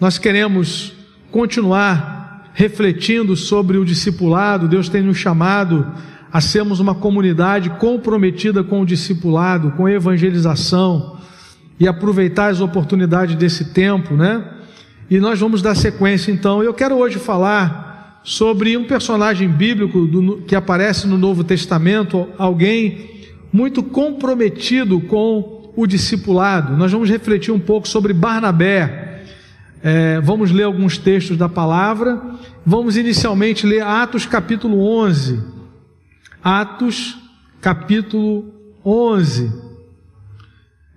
nós 0.00 0.16
queremos 0.16 0.94
continuar 1.30 2.50
refletindo 2.54 3.36
sobre 3.36 3.76
o 3.76 3.84
discipulado. 3.84 4.66
Deus 4.66 4.88
tem 4.88 5.02
nos 5.02 5.18
chamado 5.18 5.86
a 6.32 6.40
sermos 6.40 6.80
uma 6.80 6.94
comunidade 6.94 7.68
comprometida 7.70 8.64
com 8.64 8.80
o 8.80 8.86
discipulado, 8.86 9.72
com 9.72 9.84
a 9.86 9.92
evangelização 9.92 11.18
e 11.78 11.86
aproveitar 11.86 12.46
as 12.46 12.60
oportunidades 12.60 13.34
desse 13.34 13.72
tempo, 13.72 14.14
né? 14.14 14.42
E 15.10 15.18
nós 15.18 15.38
vamos 15.38 15.60
dar 15.60 15.74
sequência 15.74 16.32
então. 16.32 16.62
Eu 16.62 16.72
quero 16.72 16.96
hoje 16.96 17.18
falar 17.18 18.20
sobre 18.22 18.76
um 18.76 18.84
personagem 18.84 19.48
bíblico 19.48 20.06
do, 20.06 20.38
que 20.46 20.54
aparece 20.54 21.06
no 21.06 21.18
Novo 21.18 21.42
Testamento, 21.42 22.28
alguém 22.38 23.10
muito 23.52 23.82
comprometido 23.82 25.00
com 25.00 25.72
o 25.76 25.86
discipulado. 25.86 26.76
Nós 26.76 26.92
vamos 26.92 27.10
refletir 27.10 27.50
um 27.50 27.58
pouco 27.58 27.88
sobre 27.88 28.12
Barnabé. 28.12 29.09
É, 29.82 30.20
vamos 30.20 30.50
ler 30.50 30.64
alguns 30.64 30.98
textos 30.98 31.36
da 31.36 31.48
palavra. 31.48 32.20
Vamos 32.64 32.96
inicialmente 32.96 33.66
ler 33.66 33.82
Atos 33.82 34.26
capítulo 34.26 34.80
11. 34.80 35.40
Atos 36.42 37.16
capítulo 37.60 38.52
11. 38.84 39.50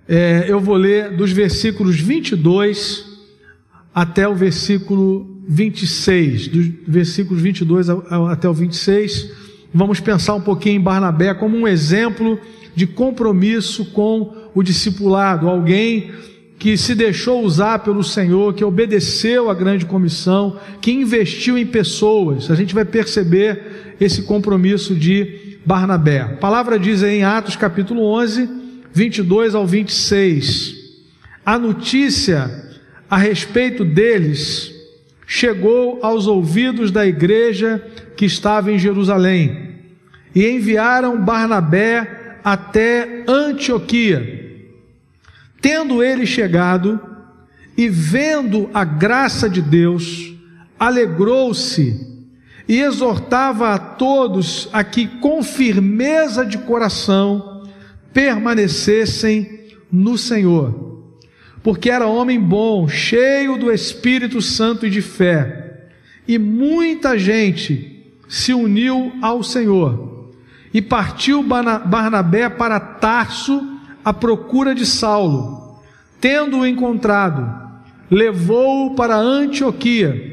É, 0.06 0.44
eu 0.46 0.60
vou 0.60 0.76
ler 0.76 1.16
dos 1.16 1.32
versículos 1.32 1.98
22 1.98 3.12
até 3.94 4.28
o 4.28 4.34
versículo 4.34 5.42
26, 5.48 6.48
dos 6.48 6.66
versículos 6.86 7.40
22 7.40 7.88
até 8.30 8.48
o 8.48 8.52
26, 8.52 9.30
vamos 9.72 10.00
pensar 10.00 10.34
um 10.34 10.40
pouquinho 10.40 10.76
em 10.76 10.80
Barnabé 10.80 11.32
como 11.34 11.56
um 11.56 11.68
exemplo 11.68 12.40
de 12.74 12.86
compromisso 12.86 13.84
com 13.92 14.50
o 14.54 14.62
discipulado, 14.62 15.48
alguém 15.48 16.10
que 16.64 16.78
se 16.78 16.94
deixou 16.94 17.44
usar 17.44 17.80
pelo 17.80 18.02
Senhor, 18.02 18.54
que 18.54 18.64
obedeceu 18.64 19.50
à 19.50 19.54
grande 19.54 19.84
comissão, 19.84 20.58
que 20.80 20.90
investiu 20.90 21.58
em 21.58 21.66
pessoas. 21.66 22.50
A 22.50 22.54
gente 22.54 22.74
vai 22.74 22.86
perceber 22.86 23.96
esse 24.00 24.22
compromisso 24.22 24.94
de 24.94 25.58
Barnabé. 25.66 26.20
A 26.20 26.36
palavra 26.36 26.78
diz 26.78 27.02
aí 27.02 27.18
em 27.18 27.22
Atos 27.22 27.54
capítulo 27.54 28.06
11, 28.06 28.48
22 28.94 29.54
ao 29.54 29.66
26. 29.66 30.74
A 31.44 31.58
notícia 31.58 32.50
a 33.10 33.18
respeito 33.18 33.84
deles 33.84 34.72
chegou 35.26 35.98
aos 36.02 36.26
ouvidos 36.26 36.90
da 36.90 37.06
igreja 37.06 37.86
que 38.16 38.24
estava 38.24 38.72
em 38.72 38.78
Jerusalém 38.78 39.74
e 40.34 40.48
enviaram 40.48 41.22
Barnabé 41.22 42.38
até 42.42 43.22
Antioquia. 43.28 44.43
Tendo 45.64 46.02
ele 46.02 46.26
chegado 46.26 47.00
e 47.74 47.88
vendo 47.88 48.68
a 48.74 48.84
graça 48.84 49.48
de 49.48 49.62
Deus, 49.62 50.34
alegrou-se 50.78 51.98
e 52.68 52.82
exortava 52.82 53.72
a 53.72 53.78
todos 53.78 54.68
a 54.74 54.84
que 54.84 55.06
com 55.06 55.42
firmeza 55.42 56.44
de 56.44 56.58
coração 56.58 57.62
permanecessem 58.12 59.70
no 59.90 60.18
Senhor 60.18 60.84
porque 61.64 61.88
era 61.88 62.06
homem 62.06 62.38
bom, 62.38 62.86
cheio 62.86 63.56
do 63.56 63.72
Espírito 63.72 64.42
Santo 64.42 64.86
e 64.86 64.90
de 64.90 65.00
fé. 65.00 65.86
E 66.28 66.36
muita 66.38 67.18
gente 67.18 68.04
se 68.28 68.52
uniu 68.52 69.14
ao 69.22 69.42
Senhor. 69.42 70.30
E 70.74 70.82
partiu 70.82 71.42
Barnabé 71.42 72.50
para 72.50 72.78
Tarso 72.78 73.73
à 74.04 74.12
procura 74.12 74.74
de 74.74 74.84
Saulo. 74.84 75.78
Tendo-o 76.20 76.66
encontrado, 76.66 77.64
levou-o 78.10 78.94
para 78.94 79.16
Antioquia. 79.16 80.32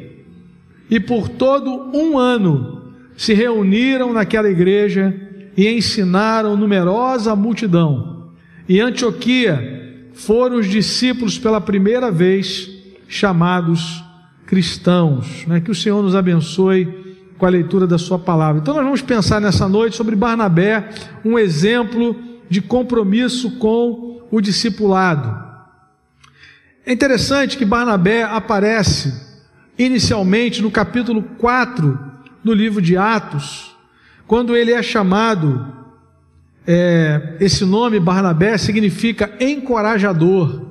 E 0.89 0.99
por 0.99 1.29
todo 1.29 1.89
um 1.95 2.17
ano 2.17 2.93
se 3.15 3.33
reuniram 3.33 4.11
naquela 4.11 4.49
igreja 4.49 5.15
e 5.55 5.67
ensinaram 5.69 6.57
numerosa 6.57 7.35
multidão. 7.35 8.31
E 8.67 8.79
Antioquia 8.79 10.09
foram 10.13 10.57
os 10.57 10.67
discípulos 10.67 11.37
pela 11.37 11.61
primeira 11.61 12.11
vez 12.11 12.69
chamados 13.07 14.03
cristãos. 14.45 15.45
Né? 15.47 15.61
Que 15.61 15.71
o 15.71 15.75
Senhor 15.75 16.01
nos 16.01 16.15
abençoe 16.15 16.87
com 17.37 17.45
a 17.45 17.49
leitura 17.49 17.87
da 17.87 17.97
Sua 17.97 18.19
palavra. 18.19 18.61
Então, 18.61 18.73
nós 18.75 18.83
vamos 18.83 19.01
pensar 19.01 19.41
nessa 19.41 19.67
noite 19.67 19.95
sobre 19.95 20.15
Barnabé, 20.15 20.89
um 21.25 21.39
exemplo 21.39 22.15
de 22.51 22.61
compromisso 22.61 23.51
com 23.51 24.27
o 24.29 24.41
discipulado. 24.41 25.41
É 26.85 26.91
interessante 26.91 27.57
que 27.57 27.63
Barnabé 27.63 28.23
aparece 28.23 29.13
inicialmente 29.79 30.61
no 30.61 30.69
capítulo 30.69 31.23
4 31.37 31.97
do 32.43 32.53
livro 32.53 32.81
de 32.81 32.97
Atos, 32.97 33.73
quando 34.27 34.53
ele 34.53 34.73
é 34.73 34.83
chamado 34.83 35.65
é, 36.67 37.37
esse 37.39 37.63
nome 37.63 38.01
Barnabé 38.01 38.57
significa 38.57 39.31
encorajador, 39.39 40.65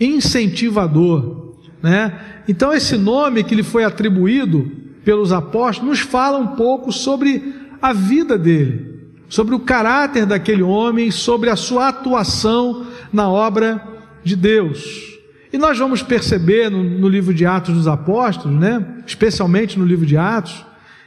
incentivador, 0.00 1.58
né? 1.82 2.40
Então 2.48 2.72
esse 2.72 2.96
nome 2.96 3.44
que 3.44 3.54
lhe 3.54 3.62
foi 3.62 3.84
atribuído 3.84 4.72
pelos 5.04 5.30
apóstolos 5.30 5.90
nos 5.90 6.00
fala 6.00 6.38
um 6.38 6.56
pouco 6.56 6.90
sobre 6.90 7.54
a 7.82 7.92
vida 7.92 8.38
dele, 8.38 8.91
sobre 9.32 9.54
o 9.54 9.60
caráter 9.60 10.26
daquele 10.26 10.62
homem, 10.62 11.10
sobre 11.10 11.48
a 11.48 11.56
sua 11.56 11.88
atuação 11.88 12.86
na 13.10 13.30
obra 13.30 13.82
de 14.22 14.36
Deus. 14.36 15.18
E 15.50 15.56
nós 15.56 15.78
vamos 15.78 16.02
perceber 16.02 16.70
no, 16.70 16.84
no 16.84 17.08
livro 17.08 17.32
de 17.32 17.46
Atos 17.46 17.74
dos 17.74 17.88
Apóstolos, 17.88 18.60
né? 18.60 18.84
Especialmente 19.06 19.78
no 19.78 19.86
livro 19.86 20.04
de 20.04 20.18
Atos, 20.18 20.66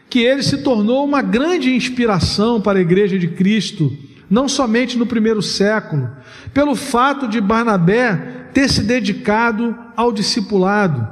que 0.09 0.21
ele 0.21 0.41
se 0.41 0.63
tornou 0.63 1.05
uma 1.05 1.21
grande 1.21 1.71
inspiração 1.71 2.59
para 2.59 2.79
a 2.79 2.81
igreja 2.81 3.19
de 3.19 3.27
Cristo, 3.27 3.95
não 4.27 4.49
somente 4.49 4.97
no 4.97 5.05
primeiro 5.05 5.43
século, 5.43 6.09
pelo 6.51 6.73
fato 6.73 7.27
de 7.27 7.39
Barnabé 7.39 8.47
ter 8.55 8.67
se 8.67 8.81
dedicado 8.81 9.77
ao 9.95 10.11
discipulado, 10.11 11.07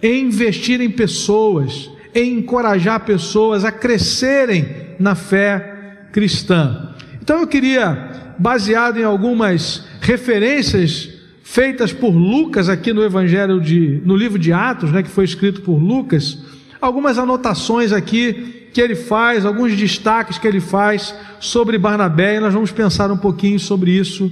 em 0.00 0.26
investir 0.26 0.80
em 0.80 0.90
pessoas, 0.90 1.90
em 2.14 2.38
encorajar 2.38 3.00
pessoas 3.00 3.64
a 3.64 3.72
crescerem 3.72 4.94
na 5.00 5.16
fé 5.16 5.73
cristã. 6.14 6.94
Então 7.20 7.40
eu 7.40 7.46
queria, 7.48 8.36
baseado 8.38 9.00
em 9.00 9.02
algumas 9.02 9.84
referências 10.00 11.08
feitas 11.42 11.92
por 11.92 12.10
Lucas 12.10 12.68
aqui 12.68 12.92
no 12.92 13.02
Evangelho 13.02 13.60
de, 13.60 14.00
no 14.04 14.14
livro 14.14 14.38
de 14.38 14.52
Atos, 14.52 14.92
né, 14.92 15.02
que 15.02 15.10
foi 15.10 15.24
escrito 15.24 15.62
por 15.62 15.76
Lucas, 15.76 16.38
algumas 16.80 17.18
anotações 17.18 17.90
aqui 17.90 18.68
que 18.72 18.80
ele 18.80 18.94
faz, 18.94 19.44
alguns 19.44 19.76
destaques 19.76 20.38
que 20.38 20.46
ele 20.46 20.60
faz 20.60 21.12
sobre 21.40 21.78
Barnabé, 21.78 22.36
e 22.36 22.40
nós 22.40 22.54
vamos 22.54 22.70
pensar 22.70 23.10
um 23.10 23.16
pouquinho 23.16 23.58
sobre 23.58 23.90
isso 23.90 24.30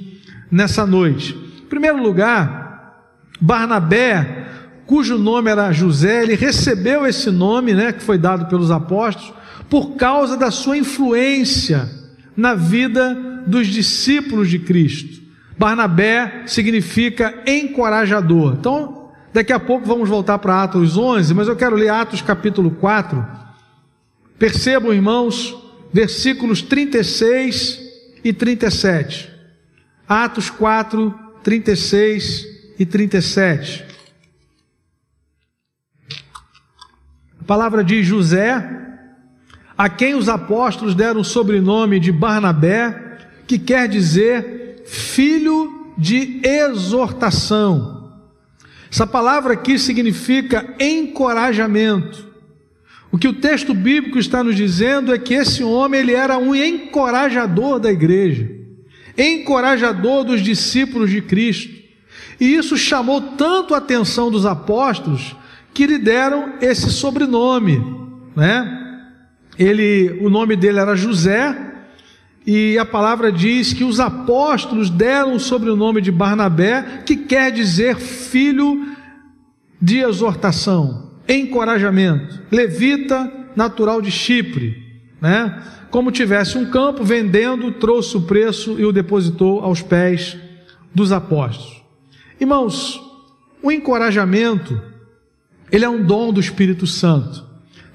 nessa 0.53 0.87
noite. 0.87 1.37
Em 1.65 1.69
primeiro 1.69 2.01
lugar, 2.01 3.11
Barnabé, 3.41 4.47
cujo 4.87 5.19
nome 5.19 5.51
era 5.51 5.73
José, 5.73 6.23
ele 6.23 6.37
recebeu 6.37 7.05
esse 7.05 7.29
nome, 7.29 7.75
né, 7.75 7.93
que 7.93 8.05
foi 8.05 8.19
dado 8.19 8.47
pelos 8.47 8.71
apóstolos, 8.71 9.42
por 9.73 9.97
causa 9.97 10.37
da 10.37 10.51
sua 10.51 10.77
influência 10.77 11.89
na 12.37 12.55
vida 12.55 13.15
dos 13.47 13.69
discípulos 13.69 14.51
de 14.51 14.59
Cristo. 14.59 15.23
Barnabé 15.59 16.43
significa 16.45 17.43
encorajador. 17.47 18.57
Então, 18.59 19.01
Daqui 19.33 19.51
a 19.51 19.59
pouco 19.59 19.87
vamos 19.87 20.11
voltar 20.11 20.39
para 20.39 20.63
Atos 20.63 20.99
11, 20.99 21.33
mas 21.33 21.49
eu 21.49 21.57
quero 21.57 21.75
ler 21.75 21.89
Atos 21.89 22.21
capítulo 22.21 22.71
4. 22.73 23.27
Percebam, 24.39 24.93
irmãos, 24.93 25.57
versículos 25.91 26.61
36 26.61 27.81
e 28.23 28.31
37. 28.31 29.33
Atos 30.07 30.51
4, 30.51 31.19
36 31.43 32.45
e 32.79 32.85
37. 32.85 33.87
A 37.41 37.45
palavra 37.45 37.83
diz 37.83 38.07
José, 38.07 38.82
a 39.83 39.89
quem 39.89 40.15
os 40.15 40.29
apóstolos 40.29 40.95
deram 40.95 41.21
o 41.21 41.25
sobrenome 41.25 41.99
de 41.99 42.13
Barnabé, 42.13 43.19
que 43.47 43.59
quer 43.59 43.89
dizer 43.89 44.85
filho 44.87 45.93
de 45.97 46.41
exortação 46.45 48.03
essa 48.93 49.07
palavra 49.07 49.55
aqui 49.55 49.79
significa 49.79 50.75
encorajamento. 50.79 52.27
O 53.11 53.17
que 53.17 53.27
o 53.27 53.33
texto 53.33 53.73
bíblico 53.73 54.19
está 54.19 54.45
nos 54.45 54.55
dizendo 54.55 55.15
é 55.15 55.19
que 55.19 55.33
esse 55.33 55.65
homem 55.65 56.01
ele 56.01 56.13
era 56.13 56.37
um 56.37 56.55
encorajador 56.55 57.81
da 57.81 57.91
igreja, 57.91 58.51
encorajador 59.17 60.25
dos 60.25 60.43
discípulos 60.43 61.11
de 61.11 61.23
Cristo. 61.23 61.73
E 62.39 62.55
isso 62.55 62.77
chamou 62.77 63.23
tanto 63.23 63.75
a 63.75 63.79
atenção 63.79 64.31
dos 64.31 64.45
apóstolos 64.45 65.35
que 65.73 65.87
lhe 65.87 65.97
deram 65.97 66.57
esse 66.61 66.91
sobrenome, 66.91 67.83
né? 68.37 68.82
Ele, 69.63 70.19
o 70.21 70.29
nome 70.29 70.57
dele 70.57 70.79
era 70.79 70.97
José, 70.97 71.57
e 72.47 72.77
a 72.77 72.85
palavra 72.85 73.31
diz 73.31 73.73
que 73.73 73.85
os 73.85 74.01
apóstolos 74.01 74.91
deram 74.91 75.35
o 75.35 75.41
sobrenome 75.41 76.01
de 76.01 76.11
Barnabé, 76.11 77.03
que 77.07 77.17
quer 77.17 77.53
dizer 77.53 77.97
filho 77.97 78.85
de 79.81 79.99
exortação, 79.99 81.13
encorajamento. 81.29 82.41
Levita, 82.51 83.31
natural 83.55 84.03
de 84.03 84.11
Chipre, 84.11 84.83
né? 85.21 85.63
Como 85.91 86.11
tivesse 86.11 86.57
um 86.57 86.71
campo, 86.71 87.05
vendendo, 87.05 87.71
trouxe 87.73 88.17
o 88.17 88.23
preço 88.23 88.77
e 88.79 88.85
o 88.85 88.93
depositou 88.93 89.61
aos 89.61 89.83
pés 89.83 90.37
dos 90.95 91.13
apóstolos. 91.13 91.83
Irmãos, 92.41 93.01
o 93.63 93.71
encorajamento, 93.71 94.81
ele 95.71 95.85
é 95.85 95.89
um 95.89 96.03
dom 96.03 96.33
do 96.33 96.41
Espírito 96.41 96.87
Santo. 96.87 97.45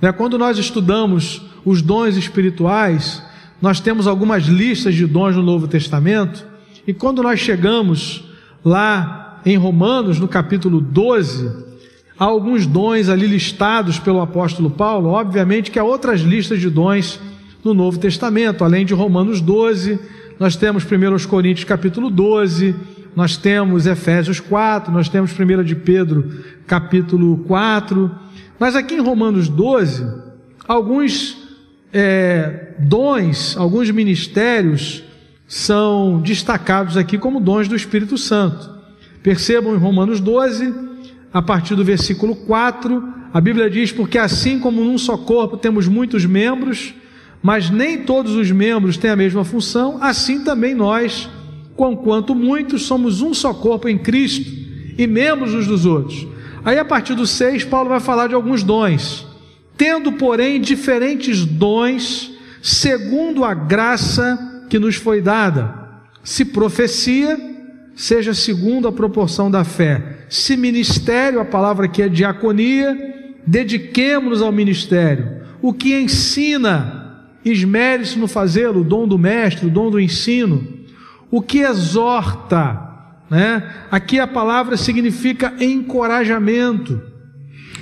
Né? 0.02 0.12
Quando 0.12 0.38
nós 0.38 0.58
estudamos 0.58 1.42
os 1.68 1.81
dons 1.81 2.16
espirituais, 2.16 3.22
nós 3.62 3.81
temos 3.81 4.08
algumas 4.08 4.46
listas 4.46 4.96
de 4.96 5.06
dons 5.06 5.36
no 5.36 5.44
Novo 5.44 5.68
Testamento, 5.68 6.46
e 6.88 6.94
quando 6.94 7.22
nós 7.22 7.42
chegamos 7.42 8.24
lá 8.64 9.42
em 9.46 9.58
Romanos, 9.58 10.18
no 10.18 10.30
capítulo 10.30 10.80
12, 10.80 11.52
há 12.18 12.24
alguns 12.24 12.66
dons 12.66 13.10
ali 13.10 13.28
listados 13.28 14.00
pelo 14.00 14.22
apóstolo 14.22 14.69
Paulo, 14.69 15.10
obviamente 15.10 15.69
que 15.69 15.78
há 15.78 15.84
outras 15.84 16.22
listas 16.22 16.62
de 16.62 16.69
dons 16.69 17.19
no 17.66 17.74
Novo 17.74 18.00
Testamento, 18.00 18.64
além 18.64 18.86
de 18.86 18.94
Romanos 18.94 19.42
12, 19.42 20.00
nós 20.40 20.56
temos 20.56 20.86
1 20.86 21.28
Coríntios 21.28 21.66
capítulo 21.66 22.10
12, 22.10 22.74
nós 23.14 23.36
temos 23.36 23.86
Efésios 23.86 24.40
4, 24.40 24.90
nós 24.90 25.10
temos 25.10 25.38
1 25.38 25.64
de 25.66 25.75
Pedro 25.75 26.34
capítulo 26.66 27.40
4, 27.40 28.10
mas 28.58 28.74
aqui 28.74 28.96
em 28.96 29.02
Romanos 29.02 29.50
12, 29.50 30.08
alguns 30.66 31.46
é, 31.94 32.74
dons, 32.80 33.56
alguns 33.57 33.89
ministérios 33.92 35.04
são 35.48 36.22
destacados 36.22 36.98
aqui 36.98 37.18
como 37.18 37.39
dons 37.39 37.68
do 37.68 37.75
Espírito 37.75 38.18
Santo. 38.18 38.69
Percebam 39.24 39.75
em 39.75 39.78
Romanos 39.78 40.19
12, 40.19 40.74
a 41.34 41.42
partir 41.42 41.75
do 41.75 41.84
versículo 41.84 42.36
4, 42.36 43.13
a 43.34 43.42
Bíblia 43.42 43.69
diz: 43.69 43.92
Porque 43.92 44.18
assim 44.18 44.60
como 44.60 44.84
num 44.84 44.98
só 44.98 45.18
corpo 45.18 45.57
temos 45.57 45.88
muitos 45.88 46.25
membros, 46.25 46.94
mas 47.42 47.69
nem 47.69 48.04
todos 48.04 48.33
os 48.33 48.51
membros 48.51 48.98
têm 48.98 49.12
a 49.12 49.16
mesma 49.16 49.44
função, 49.44 49.98
assim 50.01 50.44
também 50.44 50.74
nós 50.74 51.30
conquanto 51.75 52.33
muitos 52.33 52.88
somos 52.88 53.22
um 53.22 53.36
só 53.36 53.54
corpo 53.54 53.88
em 53.88 54.00
Cristo 54.00 54.51
e 54.98 55.06
membros 55.06 55.54
uns 55.54 55.68
dos 55.68 55.86
outros. 55.86 56.28
Aí 56.66 56.80
a 56.80 56.83
partir 56.83 57.13
do 57.13 57.28
6, 57.28 57.66
Paulo 57.66 57.90
vai 57.90 58.00
falar 58.00 58.28
de 58.28 58.33
alguns 58.33 58.63
dons. 58.63 59.26
Tendo, 59.77 60.13
porém, 60.13 60.59
diferentes 60.59 61.45
dons, 61.45 62.31
segundo 62.62 63.45
a 63.45 63.53
graça 63.53 64.65
que 64.69 64.79
nos 64.79 64.95
foi 64.95 65.21
dada. 65.21 65.88
Se 66.24 66.44
profecia, 66.44 67.39
seja 67.95 68.33
segundo 68.33 68.88
a 68.88 68.91
proporção 68.91 69.50
da 69.50 69.63
fé. 69.63 70.25
Se 70.29 70.57
ministério, 70.57 71.39
a 71.39 71.45
palavra 71.45 71.85
aqui 71.85 72.01
é 72.01 72.09
diaconia, 72.09 72.97
dediquemos-nos 73.45 74.41
ao 74.41 74.51
ministério. 74.51 75.41
O 75.62 75.71
que 75.71 75.94
ensina, 75.94 77.23
esmere-se 77.45 78.18
no 78.18 78.27
fazê-lo, 78.27 78.81
o 78.81 78.83
dom 78.83 79.07
do 79.07 79.18
mestre, 79.18 79.68
o 79.68 79.71
dom 79.71 79.91
do 79.91 80.00
ensino 80.00 80.77
o 81.30 81.41
que 81.41 81.59
exorta, 81.59 82.81
né? 83.30 83.69
Aqui 83.91 84.19
a 84.19 84.27
palavra 84.27 84.77
significa 84.77 85.53
encorajamento. 85.59 87.01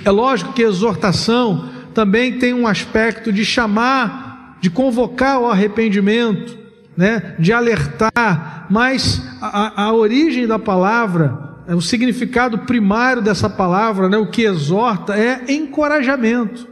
É 0.04 0.10
lógico 0.10 0.52
que 0.52 0.62
exortação 0.62 1.68
também 1.96 2.34
tem 2.34 2.52
um 2.52 2.66
aspecto 2.66 3.32
de 3.32 3.42
chamar, 3.42 4.58
de 4.60 4.68
convocar 4.68 5.36
ao 5.36 5.50
arrependimento, 5.50 6.58
né? 6.94 7.34
De 7.38 7.54
alertar, 7.54 8.66
mas 8.68 9.26
a, 9.40 9.84
a 9.84 9.92
origem 9.94 10.46
da 10.46 10.58
palavra, 10.58 11.56
o 11.66 11.80
significado 11.80 12.58
primário 12.58 13.22
dessa 13.22 13.48
palavra, 13.48 14.10
né? 14.10 14.18
O 14.18 14.26
que 14.26 14.42
exorta 14.42 15.16
é 15.16 15.44
encorajamento. 15.48 16.68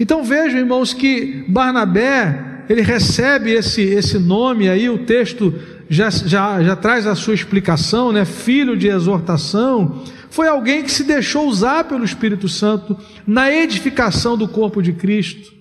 Então 0.00 0.24
vejam, 0.24 0.58
irmãos, 0.58 0.92
que 0.92 1.44
Barnabé 1.46 2.64
ele 2.68 2.82
recebe 2.82 3.52
esse, 3.52 3.82
esse 3.82 4.18
nome 4.18 4.68
aí, 4.68 4.90
o 4.90 4.98
texto 4.98 5.54
já, 5.88 6.10
já, 6.10 6.60
já 6.60 6.74
traz 6.74 7.06
a 7.06 7.14
sua 7.14 7.34
explicação, 7.34 8.10
né? 8.10 8.24
Filho 8.24 8.76
de 8.76 8.88
exortação, 8.88 10.02
foi 10.30 10.46
alguém 10.46 10.84
que 10.84 10.92
se 10.92 11.02
deixou 11.02 11.48
usar 11.48 11.84
pelo 11.84 12.04
Espírito 12.04 12.48
Santo 12.48 12.96
na 13.26 13.52
edificação 13.52 14.38
do 14.38 14.46
corpo 14.46 14.80
de 14.80 14.92
Cristo, 14.92 15.52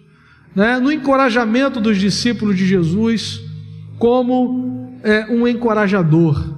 né? 0.56 0.80
no 0.80 0.92
encorajamento 0.92 1.82
dos 1.82 1.98
discípulos 1.98 2.56
de 2.56 2.68
Jesus, 2.68 3.42
como 3.98 5.00
é, 5.04 5.26
um 5.32 5.48
encorajador. 5.48 6.54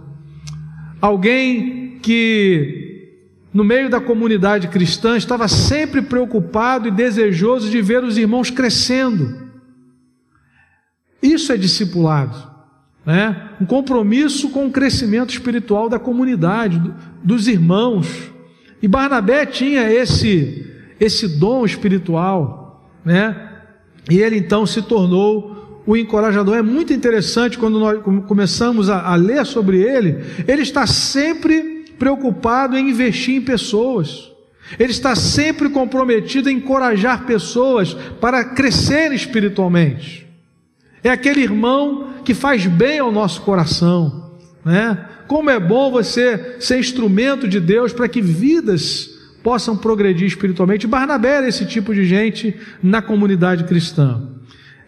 Alguém 1.01 1.99
que, 2.01 3.15
no 3.53 3.63
meio 3.63 3.89
da 3.89 4.01
comunidade 4.01 4.67
cristã, 4.67 5.15
estava 5.15 5.47
sempre 5.47 6.01
preocupado 6.01 6.89
e 6.89 6.91
desejoso 6.91 7.69
de 7.69 7.81
ver 7.81 8.03
os 8.03 8.17
irmãos 8.17 8.49
crescendo. 8.49 9.49
Isso 11.23 11.53
é 11.53 11.57
discipulado 11.57 12.50
né? 13.05 13.49
um 13.59 13.65
compromisso 13.65 14.49
com 14.49 14.67
o 14.67 14.71
crescimento 14.71 15.31
espiritual 15.31 15.89
da 15.89 15.99
comunidade, 15.99 16.81
dos 17.23 17.47
irmãos. 17.47 18.07
E 18.81 18.87
Barnabé 18.87 19.45
tinha 19.45 19.91
esse, 19.91 20.67
esse 20.99 21.27
dom 21.27 21.65
espiritual, 21.65 22.89
né? 23.03 23.49
e 24.09 24.19
ele 24.19 24.37
então 24.37 24.65
se 24.65 24.81
tornou 24.81 25.83
o 25.85 25.97
encorajador. 25.97 26.57
É 26.57 26.61
muito 26.61 26.93
interessante 26.93 27.57
quando 27.57 27.79
nós 27.79 28.01
começamos 28.27 28.89
a, 28.89 29.01
a 29.01 29.15
ler 29.15 29.45
sobre 29.45 29.81
ele, 29.81 30.23
ele 30.47 30.61
está 30.61 30.85
sempre 30.85 31.85
preocupado 31.97 32.77
em 32.77 32.89
investir 32.89 33.35
em 33.35 33.41
pessoas. 33.41 34.31
Ele 34.79 34.91
está 34.91 35.15
sempre 35.15 35.69
comprometido 35.69 36.49
em 36.49 36.57
encorajar 36.57 37.25
pessoas 37.25 37.93
para 38.19 38.43
crescer 38.43 39.11
espiritualmente. 39.11 40.27
É 41.03 41.09
aquele 41.09 41.41
irmão 41.41 42.10
que 42.23 42.33
faz 42.33 42.65
bem 42.65 42.99
ao 42.99 43.11
nosso 43.11 43.41
coração, 43.41 44.31
né? 44.63 45.05
Como 45.27 45.49
é 45.49 45.59
bom 45.59 45.91
você 45.91 46.57
ser 46.59 46.79
instrumento 46.79 47.47
de 47.47 47.59
Deus 47.59 47.93
para 47.93 48.07
que 48.07 48.21
vidas 48.21 49.09
possam 49.41 49.75
progredir 49.75 50.27
espiritualmente. 50.27 50.87
Barnabé 50.87 51.37
era 51.37 51.47
esse 51.47 51.65
tipo 51.65 51.93
de 51.93 52.05
gente 52.05 52.55
na 52.81 53.01
comunidade 53.01 53.63
cristã. 53.63 54.21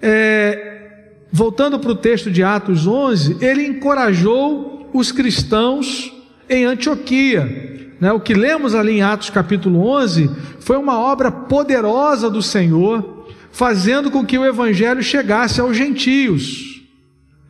É, 0.02 1.12
voltando 1.32 1.80
para 1.80 1.92
o 1.92 1.96
texto 1.96 2.30
de 2.30 2.44
Atos 2.44 2.86
11, 2.86 3.38
ele 3.42 3.66
encorajou 3.66 4.90
os 4.94 5.12
cristãos 5.12 6.14
em 6.50 6.66
Antioquia. 6.66 7.96
Né? 8.00 8.12
O 8.12 8.20
que 8.20 8.34
lemos 8.34 8.76
ali 8.76 8.98
em 8.98 9.02
Atos 9.02 9.30
capítulo 9.30 9.88
11 9.88 10.30
foi 10.60 10.78
uma 10.78 11.00
obra 11.00 11.32
poderosa 11.32 12.30
do 12.30 12.42
Senhor 12.42 13.28
fazendo 13.52 14.10
com 14.10 14.25
que 14.25 14.38
o 14.38 14.46
evangelho 14.46 15.02
chegasse 15.02 15.62
aos 15.62 15.78
gentios, 15.78 16.73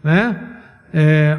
né? 0.03 0.39
É, 0.93 1.38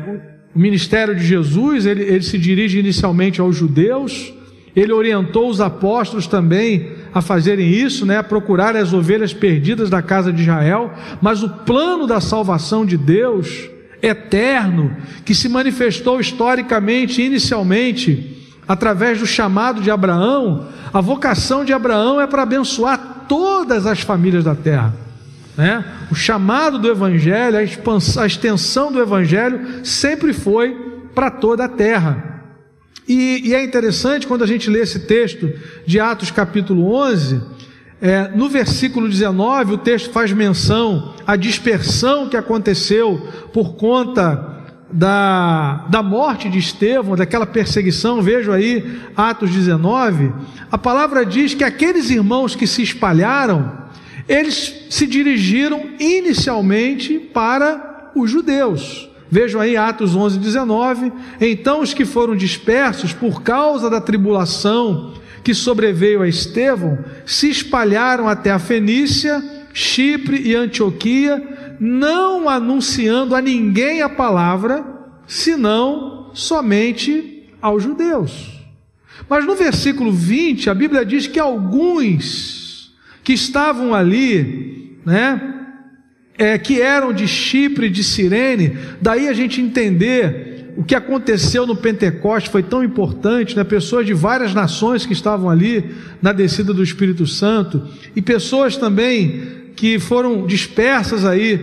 o 0.54 0.58
ministério 0.58 1.14
de 1.14 1.24
Jesus, 1.24 1.84
ele, 1.84 2.02
ele 2.02 2.22
se 2.22 2.38
dirige 2.38 2.78
inicialmente 2.78 3.40
aos 3.40 3.56
judeus, 3.56 4.32
ele 4.74 4.92
orientou 4.92 5.48
os 5.48 5.60
apóstolos 5.60 6.26
também 6.26 6.92
a 7.12 7.20
fazerem 7.20 7.70
isso, 7.70 8.04
né, 8.04 8.18
a 8.18 8.24
procurar 8.24 8.74
as 8.74 8.92
ovelhas 8.92 9.32
perdidas 9.32 9.88
da 9.88 10.02
casa 10.02 10.32
de 10.32 10.42
Israel, 10.42 10.92
mas 11.22 11.42
o 11.42 11.48
plano 11.48 12.06
da 12.06 12.20
salvação 12.20 12.84
de 12.84 12.96
Deus, 12.96 13.68
eterno, 14.02 14.96
que 15.24 15.34
se 15.34 15.48
manifestou 15.48 16.20
historicamente, 16.20 17.22
inicialmente, 17.22 18.52
através 18.66 19.20
do 19.20 19.26
chamado 19.26 19.80
de 19.80 19.90
Abraão, 19.90 20.68
a 20.92 21.00
vocação 21.00 21.64
de 21.64 21.72
Abraão 21.72 22.20
é 22.20 22.26
para 22.26 22.42
abençoar 22.42 23.26
todas 23.28 23.86
as 23.86 24.00
famílias 24.00 24.44
da 24.44 24.54
terra. 24.54 25.03
Né? 25.56 25.84
O 26.10 26.14
chamado 26.14 26.78
do 26.78 26.88
Evangelho, 26.88 27.56
a, 27.56 27.62
expansão, 27.62 28.22
a 28.22 28.26
extensão 28.26 28.90
do 28.90 29.00
Evangelho 29.00 29.84
sempre 29.84 30.32
foi 30.32 30.74
para 31.14 31.30
toda 31.30 31.64
a 31.64 31.68
terra. 31.68 32.32
E, 33.06 33.48
e, 33.48 33.54
é 33.54 33.62
interessante 33.62 34.26
quando 34.26 34.42
a 34.42 34.46
gente 34.46 34.70
lê 34.70 34.80
esse 34.80 35.00
texto 35.00 35.52
de 35.86 36.00
Atos 36.00 36.30
capítulo 36.30 36.92
11, 36.94 37.40
é, 38.00 38.28
no 38.34 38.48
versículo 38.48 39.08
19, 39.08 39.74
o 39.74 39.78
texto 39.78 40.10
faz 40.10 40.32
menção 40.32 41.14
à 41.26 41.36
dispersão 41.36 42.28
que 42.28 42.36
aconteceu 42.36 43.28
por 43.52 43.74
conta 43.76 44.54
da, 44.90 45.86
da 45.88 46.02
morte 46.02 46.48
de 46.48 46.58
Estevão, 46.58 47.16
daquela 47.16 47.46
perseguição, 47.46 48.22
vejo 48.22 48.52
aí 48.52 49.00
Atos 49.16 49.50
19, 49.50 50.32
a 50.70 50.78
palavra 50.78 51.26
diz 51.26 51.54
que 51.54 51.64
aqueles 51.64 52.10
irmãos 52.10 52.54
que 52.54 52.66
se 52.66 52.82
espalharam, 52.82 53.83
eles 54.28 54.86
se 54.90 55.06
dirigiram 55.06 55.90
inicialmente 55.98 57.18
para 57.18 58.12
os 58.14 58.30
judeus. 58.30 59.08
Vejam 59.30 59.60
aí 59.60 59.76
Atos 59.76 60.14
11, 60.14 60.38
19. 60.38 61.12
Então 61.40 61.80
os 61.80 61.92
que 61.92 62.04
foram 62.04 62.36
dispersos 62.36 63.12
por 63.12 63.42
causa 63.42 63.90
da 63.90 64.00
tribulação 64.00 65.14
que 65.42 65.52
sobreveio 65.52 66.22
a 66.22 66.28
Estevão 66.28 66.98
se 67.26 67.50
espalharam 67.50 68.28
até 68.28 68.50
a 68.50 68.58
Fenícia, 68.58 69.42
Chipre 69.74 70.40
e 70.40 70.54
Antioquia 70.54 71.76
não 71.80 72.48
anunciando 72.48 73.34
a 73.34 73.42
ninguém 73.42 74.00
a 74.00 74.08
palavra, 74.08 74.84
senão 75.26 76.30
somente 76.32 77.48
aos 77.60 77.82
judeus. 77.82 78.62
Mas 79.28 79.44
no 79.44 79.54
versículo 79.54 80.12
20, 80.12 80.70
a 80.70 80.74
Bíblia 80.74 81.04
diz 81.04 81.26
que 81.26 81.38
alguns 81.38 82.63
que 83.24 83.32
estavam 83.32 83.94
ali, 83.94 84.98
né, 85.04 85.54
é, 86.36 86.58
que 86.58 86.80
eram 86.80 87.12
de 87.12 87.26
Chipre, 87.26 87.88
de 87.88 88.04
Cirene, 88.04 88.76
daí 89.00 89.28
a 89.28 89.32
gente 89.32 89.60
entender 89.60 90.54
o 90.76 90.82
que 90.82 90.94
aconteceu 90.94 91.66
no 91.66 91.76
Pentecoste 91.76 92.50
foi 92.50 92.62
tão 92.62 92.82
importante, 92.82 93.56
né? 93.56 93.62
pessoas 93.62 94.04
de 94.04 94.12
várias 94.12 94.52
nações 94.52 95.06
que 95.06 95.12
estavam 95.12 95.48
ali 95.48 95.94
na 96.20 96.32
descida 96.32 96.74
do 96.74 96.82
Espírito 96.82 97.26
Santo, 97.26 97.86
e 98.14 98.20
pessoas 98.20 98.76
também 98.76 99.42
que 99.76 99.98
foram 99.98 100.46
dispersas 100.46 101.24
aí 101.24 101.58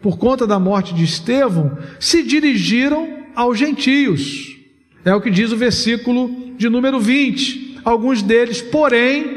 por 0.00 0.18
conta 0.18 0.46
da 0.46 0.58
morte 0.58 0.94
de 0.94 1.02
Estevão, 1.02 1.76
se 1.98 2.22
dirigiram 2.22 3.08
aos 3.34 3.58
gentios. 3.58 4.56
É 5.04 5.14
o 5.14 5.20
que 5.20 5.30
diz 5.30 5.50
o 5.50 5.56
versículo 5.56 6.54
de 6.56 6.68
número 6.68 7.00
20. 7.00 7.80
Alguns 7.84 8.22
deles, 8.22 8.62
porém, 8.62 9.33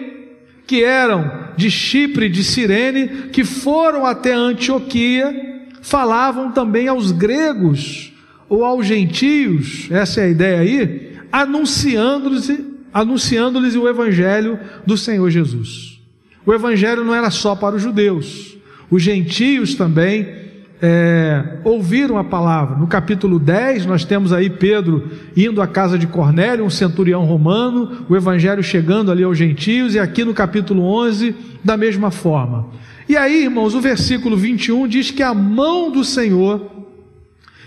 que 0.67 0.83
eram 0.83 1.47
de 1.55 1.71
Chipre, 1.71 2.29
de 2.29 2.43
Cirene, 2.43 3.29
que 3.31 3.43
foram 3.43 4.05
até 4.05 4.33
Antioquia, 4.33 5.33
falavam 5.81 6.51
também 6.51 6.87
aos 6.87 7.11
gregos 7.11 8.13
ou 8.49 8.63
aos 8.63 8.85
gentios, 8.85 9.87
essa 9.89 10.21
é 10.21 10.25
a 10.25 10.29
ideia 10.29 10.59
aí, 10.59 11.13
anunciando-lhes 11.31 12.49
anunciando 12.93 13.59
o 13.59 13.87
evangelho 13.87 14.59
do 14.85 14.97
Senhor 14.97 15.29
Jesus. 15.29 16.01
O 16.43 16.53
evangelho 16.53 17.03
não 17.03 17.13
era 17.13 17.29
só 17.29 17.55
para 17.55 17.75
os 17.75 17.81
judeus, 17.81 18.57
os 18.89 19.03
gentios 19.03 19.75
também 19.75 20.46
é, 20.81 21.57
ouviram 21.63 22.17
a 22.17 22.23
palavra. 22.23 22.75
No 22.75 22.87
capítulo 22.87 23.39
10, 23.39 23.85
nós 23.85 24.05
temos 24.05 24.31
aí 24.31 24.49
Pedro 24.49 25.09
indo 25.35 25.61
à 25.61 25.67
casa 25.67 25.97
de 25.97 26.07
Cornélio, 26.07 26.65
um 26.65 26.69
centurião 26.69 27.25
romano, 27.25 28.05
o 28.07 28.15
evangelho 28.15 28.63
chegando 28.63 29.11
ali 29.11 29.23
aos 29.23 29.37
gentios, 29.37 29.95
e 29.95 29.99
aqui 29.99 30.23
no 30.23 30.33
capítulo 30.33 30.83
11, 30.83 31.35
da 31.63 31.75
mesma 31.75 32.11
forma. 32.11 32.67
E 33.09 33.15
aí, 33.15 33.43
irmãos, 33.43 33.73
o 33.73 33.81
versículo 33.81 34.37
21 34.37 34.87
diz 34.87 35.11
que 35.11 35.23
a 35.23 35.33
mão 35.33 35.91
do 35.91 36.03
Senhor 36.03 36.69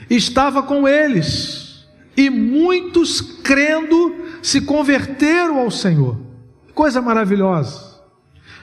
estava 0.08 0.62
com 0.62 0.86
eles, 0.86 1.86
e 2.16 2.28
muitos 2.28 3.20
crendo 3.20 4.14
se 4.42 4.60
converteram 4.60 5.58
ao 5.58 5.70
Senhor. 5.70 6.16
Coisa 6.74 7.00
maravilhosa. 7.00 7.89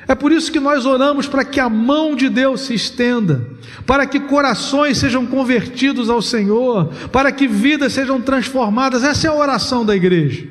É 0.07 0.15
por 0.15 0.31
isso 0.31 0.51
que 0.51 0.59
nós 0.59 0.85
oramos 0.85 1.27
para 1.27 1.43
que 1.43 1.59
a 1.59 1.67
mão 1.67 2.15
de 2.15 2.29
Deus 2.29 2.61
se 2.61 2.73
estenda, 2.73 3.45
para 3.85 4.05
que 4.05 4.21
corações 4.21 4.97
sejam 4.97 5.25
convertidos 5.25 6.09
ao 6.09 6.21
Senhor, 6.21 6.89
para 7.11 7.31
que 7.31 7.47
vidas 7.47 7.91
sejam 7.91 8.21
transformadas. 8.21 9.03
Essa 9.03 9.27
é 9.27 9.29
a 9.29 9.33
oração 9.33 9.85
da 9.85 9.95
igreja. 9.95 10.47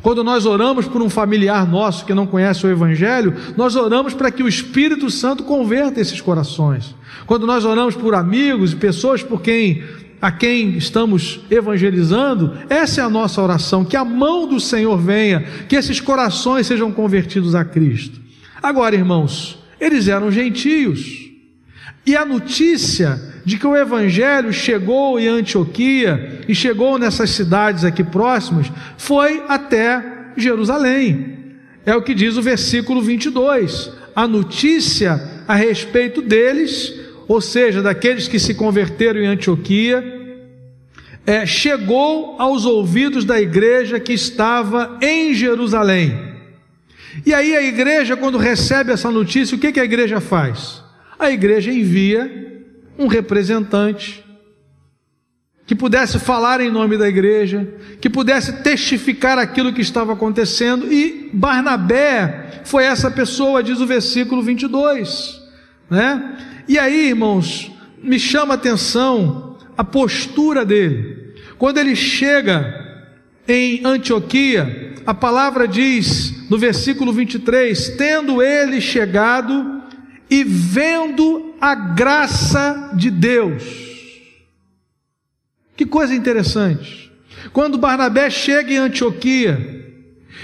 Quando 0.00 0.24
nós 0.24 0.46
oramos 0.46 0.86
por 0.86 1.02
um 1.02 1.10
familiar 1.10 1.66
nosso 1.66 2.06
que 2.06 2.14
não 2.14 2.26
conhece 2.26 2.64
o 2.64 2.70
Evangelho, 2.70 3.34
nós 3.56 3.76
oramos 3.76 4.14
para 4.14 4.30
que 4.30 4.42
o 4.42 4.48
Espírito 4.48 5.10
Santo 5.10 5.42
converta 5.42 6.00
esses 6.00 6.20
corações. 6.20 6.94
Quando 7.26 7.46
nós 7.46 7.64
oramos 7.64 7.94
por 7.96 8.14
amigos 8.14 8.72
e 8.72 8.76
pessoas 8.76 9.22
por 9.22 9.42
quem 9.42 9.82
a 10.20 10.32
quem 10.32 10.78
estamos 10.78 11.40
evangelizando, 11.50 12.56
essa 12.70 13.02
é 13.02 13.04
a 13.04 13.10
nossa 13.10 13.42
oração, 13.42 13.84
que 13.84 13.96
a 13.96 14.04
mão 14.04 14.48
do 14.48 14.58
Senhor 14.58 14.96
venha, 14.96 15.44
que 15.68 15.76
esses 15.76 16.00
corações 16.00 16.66
sejam 16.66 16.90
convertidos 16.90 17.54
a 17.54 17.64
Cristo. 17.64 18.25
Agora, 18.62 18.94
irmãos, 18.94 19.58
eles 19.80 20.08
eram 20.08 20.30
gentios. 20.30 21.26
E 22.04 22.16
a 22.16 22.24
notícia 22.24 23.20
de 23.44 23.58
que 23.58 23.66
o 23.66 23.76
evangelho 23.76 24.52
chegou 24.52 25.18
em 25.18 25.28
Antioquia 25.28 26.40
e 26.48 26.54
chegou 26.54 26.98
nessas 26.98 27.30
cidades 27.30 27.84
aqui 27.84 28.02
próximas 28.02 28.70
foi 28.96 29.42
até 29.48 30.02
Jerusalém. 30.36 31.36
É 31.84 31.94
o 31.94 32.02
que 32.02 32.14
diz 32.14 32.36
o 32.36 32.42
versículo 32.42 33.00
22. 33.00 33.92
A 34.14 34.26
notícia 34.26 35.20
a 35.46 35.54
respeito 35.54 36.20
deles, 36.20 36.92
ou 37.28 37.40
seja, 37.40 37.82
daqueles 37.82 38.26
que 38.26 38.38
se 38.38 38.54
converteram 38.54 39.20
em 39.20 39.26
Antioquia, 39.26 40.16
é, 41.24 41.44
chegou 41.44 42.36
aos 42.38 42.64
ouvidos 42.64 43.24
da 43.24 43.40
igreja 43.40 44.00
que 44.00 44.12
estava 44.12 44.98
em 45.00 45.34
Jerusalém. 45.34 46.25
E 47.24 47.32
aí 47.32 47.56
a 47.56 47.62
igreja, 47.62 48.16
quando 48.16 48.38
recebe 48.38 48.92
essa 48.92 49.10
notícia, 49.10 49.56
o 49.56 49.60
que, 49.60 49.72
que 49.72 49.80
a 49.80 49.84
igreja 49.84 50.20
faz? 50.20 50.82
A 51.18 51.30
igreja 51.30 51.72
envia 51.72 52.64
um 52.98 53.06
representante 53.06 54.24
que 55.66 55.74
pudesse 55.74 56.20
falar 56.20 56.60
em 56.60 56.70
nome 56.70 56.96
da 56.96 57.08
igreja, 57.08 57.68
que 58.00 58.08
pudesse 58.08 58.62
testificar 58.62 59.36
aquilo 59.36 59.72
que 59.72 59.80
estava 59.80 60.12
acontecendo, 60.12 60.92
e 60.92 61.28
Barnabé 61.32 62.62
foi 62.64 62.84
essa 62.84 63.10
pessoa, 63.10 63.64
diz 63.64 63.80
o 63.80 63.86
versículo 63.86 64.42
22, 64.42 65.42
né? 65.90 66.36
E 66.68 66.78
aí, 66.78 67.08
irmãos, 67.08 67.72
me 68.00 68.18
chama 68.18 68.54
a 68.54 68.56
atenção 68.56 69.58
a 69.76 69.82
postura 69.82 70.64
dele. 70.64 71.34
Quando 71.58 71.78
ele 71.78 71.96
chega 71.96 72.85
em 73.48 73.80
Antioquia, 73.84 74.94
a 75.06 75.14
palavra 75.14 75.68
diz 75.68 76.48
no 76.50 76.58
versículo 76.58 77.12
23: 77.12 77.90
Tendo 77.90 78.42
ele 78.42 78.80
chegado 78.80 79.82
e 80.28 80.42
vendo 80.42 81.54
a 81.60 81.74
graça 81.74 82.92
de 82.94 83.10
Deus. 83.10 83.62
Que 85.76 85.86
coisa 85.86 86.14
interessante. 86.14 87.12
Quando 87.52 87.78
Barnabé 87.78 88.28
chega 88.30 88.72
em 88.72 88.78
Antioquia, 88.78 89.76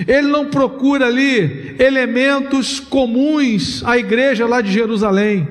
ele 0.06 0.28
não 0.28 0.46
procura 0.46 1.06
ali 1.06 1.74
elementos 1.78 2.78
comuns 2.80 3.82
à 3.84 3.98
igreja 3.98 4.46
lá 4.46 4.60
de 4.60 4.70
Jerusalém. 4.70 5.48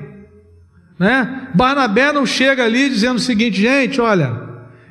Né? 0.98 1.48
Barnabé 1.54 2.12
não 2.12 2.24
chega 2.24 2.64
ali 2.64 2.88
dizendo 2.88 3.16
o 3.16 3.20
seguinte, 3.20 3.60
gente, 3.60 4.00
olha, 4.00 4.40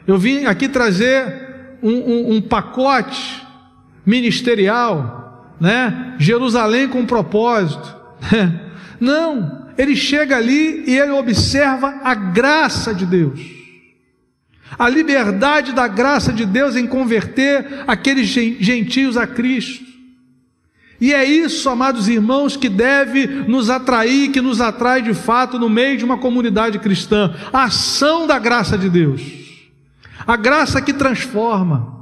eu 0.06 0.18
vim 0.18 0.46
aqui 0.46 0.68
trazer 0.68 1.41
um, 1.82 1.92
um, 1.92 2.36
um 2.36 2.42
pacote 2.42 3.46
ministerial 4.06 5.22
né? 5.62 6.16
Jerusalém 6.18 6.88
com 6.88 7.06
propósito. 7.06 7.96
Não, 9.00 9.68
ele 9.78 9.96
chega 9.96 10.36
ali 10.36 10.84
e 10.88 10.98
ele 10.98 11.12
observa 11.12 12.00
a 12.04 12.16
graça 12.16 12.96
de 12.96 13.06
Deus. 13.06 13.40
A 14.78 14.90
liberdade 14.90 15.72
da 15.72 15.88
graça 15.88 16.34
de 16.34 16.48
Deus 16.48 16.76
em 16.76 16.88
converter 16.88 17.84
aqueles 17.86 18.28
gentios 18.28 19.18
a 19.18 19.28
Cristo. 19.28 19.86
E 21.00 21.14
é 21.14 21.24
isso, 21.26 21.70
amados 21.70 22.08
irmãos, 22.08 22.56
que 22.56 22.70
deve 22.70 23.28
nos 23.28 23.70
atrair, 23.70 24.32
que 24.32 24.42
nos 24.42 24.62
atrai 24.62 25.02
de 25.02 25.14
fato 25.14 25.60
no 25.60 25.70
meio 25.70 25.98
de 25.98 26.06
uma 26.06 26.18
comunidade 26.18 26.80
cristã. 26.80 27.36
A 27.52 27.66
ação 27.66 28.26
da 28.26 28.40
graça 28.40 28.78
de 28.78 28.90
Deus. 28.90 29.41
A 30.26 30.36
graça 30.36 30.82
que 30.82 30.94
transforma. 30.94 32.00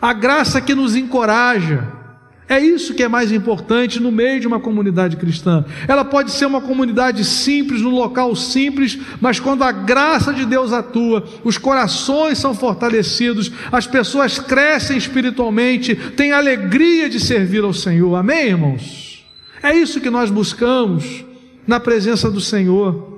A 0.00 0.12
graça 0.12 0.60
que 0.60 0.74
nos 0.74 0.96
encoraja 0.96 2.02
é 2.48 2.60
isso 2.60 2.92
que 2.92 3.02
é 3.02 3.08
mais 3.08 3.32
importante 3.32 3.98
no 3.98 4.12
meio 4.12 4.38
de 4.40 4.46
uma 4.46 4.60
comunidade 4.60 5.16
cristã. 5.16 5.64
Ela 5.88 6.04
pode 6.04 6.32
ser 6.32 6.44
uma 6.44 6.60
comunidade 6.60 7.24
simples, 7.24 7.80
num 7.80 7.94
local 7.94 8.36
simples, 8.36 8.98
mas 9.20 9.40
quando 9.40 9.62
a 9.62 9.72
graça 9.72 10.34
de 10.34 10.44
Deus 10.44 10.72
atua, 10.72 11.24
os 11.44 11.56
corações 11.56 12.38
são 12.38 12.54
fortalecidos, 12.54 13.50
as 13.70 13.86
pessoas 13.86 14.38
crescem 14.38 14.98
espiritualmente, 14.98 15.94
têm 15.94 16.32
alegria 16.32 17.08
de 17.08 17.18
servir 17.18 17.64
ao 17.64 17.72
Senhor. 17.72 18.14
Amém, 18.16 18.48
irmãos? 18.48 19.24
É 19.62 19.74
isso 19.74 20.00
que 20.00 20.10
nós 20.10 20.30
buscamos 20.30 21.24
na 21.66 21.80
presença 21.80 22.30
do 22.30 22.40
Senhor. 22.40 23.11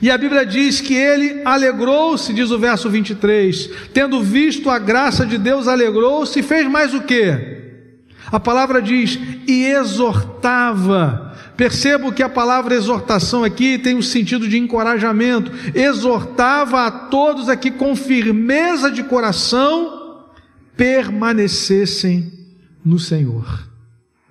E 0.00 0.10
a 0.10 0.18
Bíblia 0.18 0.44
diz 0.46 0.80
que 0.80 0.94
ele 0.94 1.42
alegrou-se, 1.44 2.32
diz 2.32 2.50
o 2.50 2.58
verso 2.58 2.88
23, 2.88 3.70
tendo 3.92 4.22
visto 4.22 4.70
a 4.70 4.78
graça 4.78 5.26
de 5.26 5.38
Deus, 5.38 5.66
alegrou-se 5.66 6.38
e 6.38 6.42
fez 6.42 6.68
mais 6.68 6.94
o 6.94 7.02
que? 7.02 7.58
A 8.30 8.38
palavra 8.38 8.80
diz 8.82 9.18
e 9.46 9.64
exortava. 9.66 11.34
Percebo 11.56 12.12
que 12.12 12.22
a 12.22 12.28
palavra 12.28 12.74
exortação 12.74 13.42
aqui 13.42 13.78
tem 13.78 13.96
um 13.96 14.02
sentido 14.02 14.46
de 14.48 14.58
encorajamento. 14.58 15.50
Exortava 15.74 16.86
a 16.86 16.90
todos 16.90 17.48
aqui 17.48 17.70
com 17.70 17.96
firmeza 17.96 18.90
de 18.90 19.02
coração 19.02 19.98
permanecessem 20.76 22.32
no 22.84 23.00
Senhor. 23.00 23.68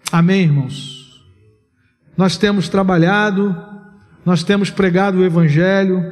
Amém, 0.10 0.44
irmãos? 0.44 1.26
Nós 2.16 2.38
temos 2.38 2.70
trabalhado, 2.70 3.54
nós 4.28 4.44
temos 4.44 4.70
pregado 4.70 5.20
o 5.20 5.24
Evangelho, 5.24 6.04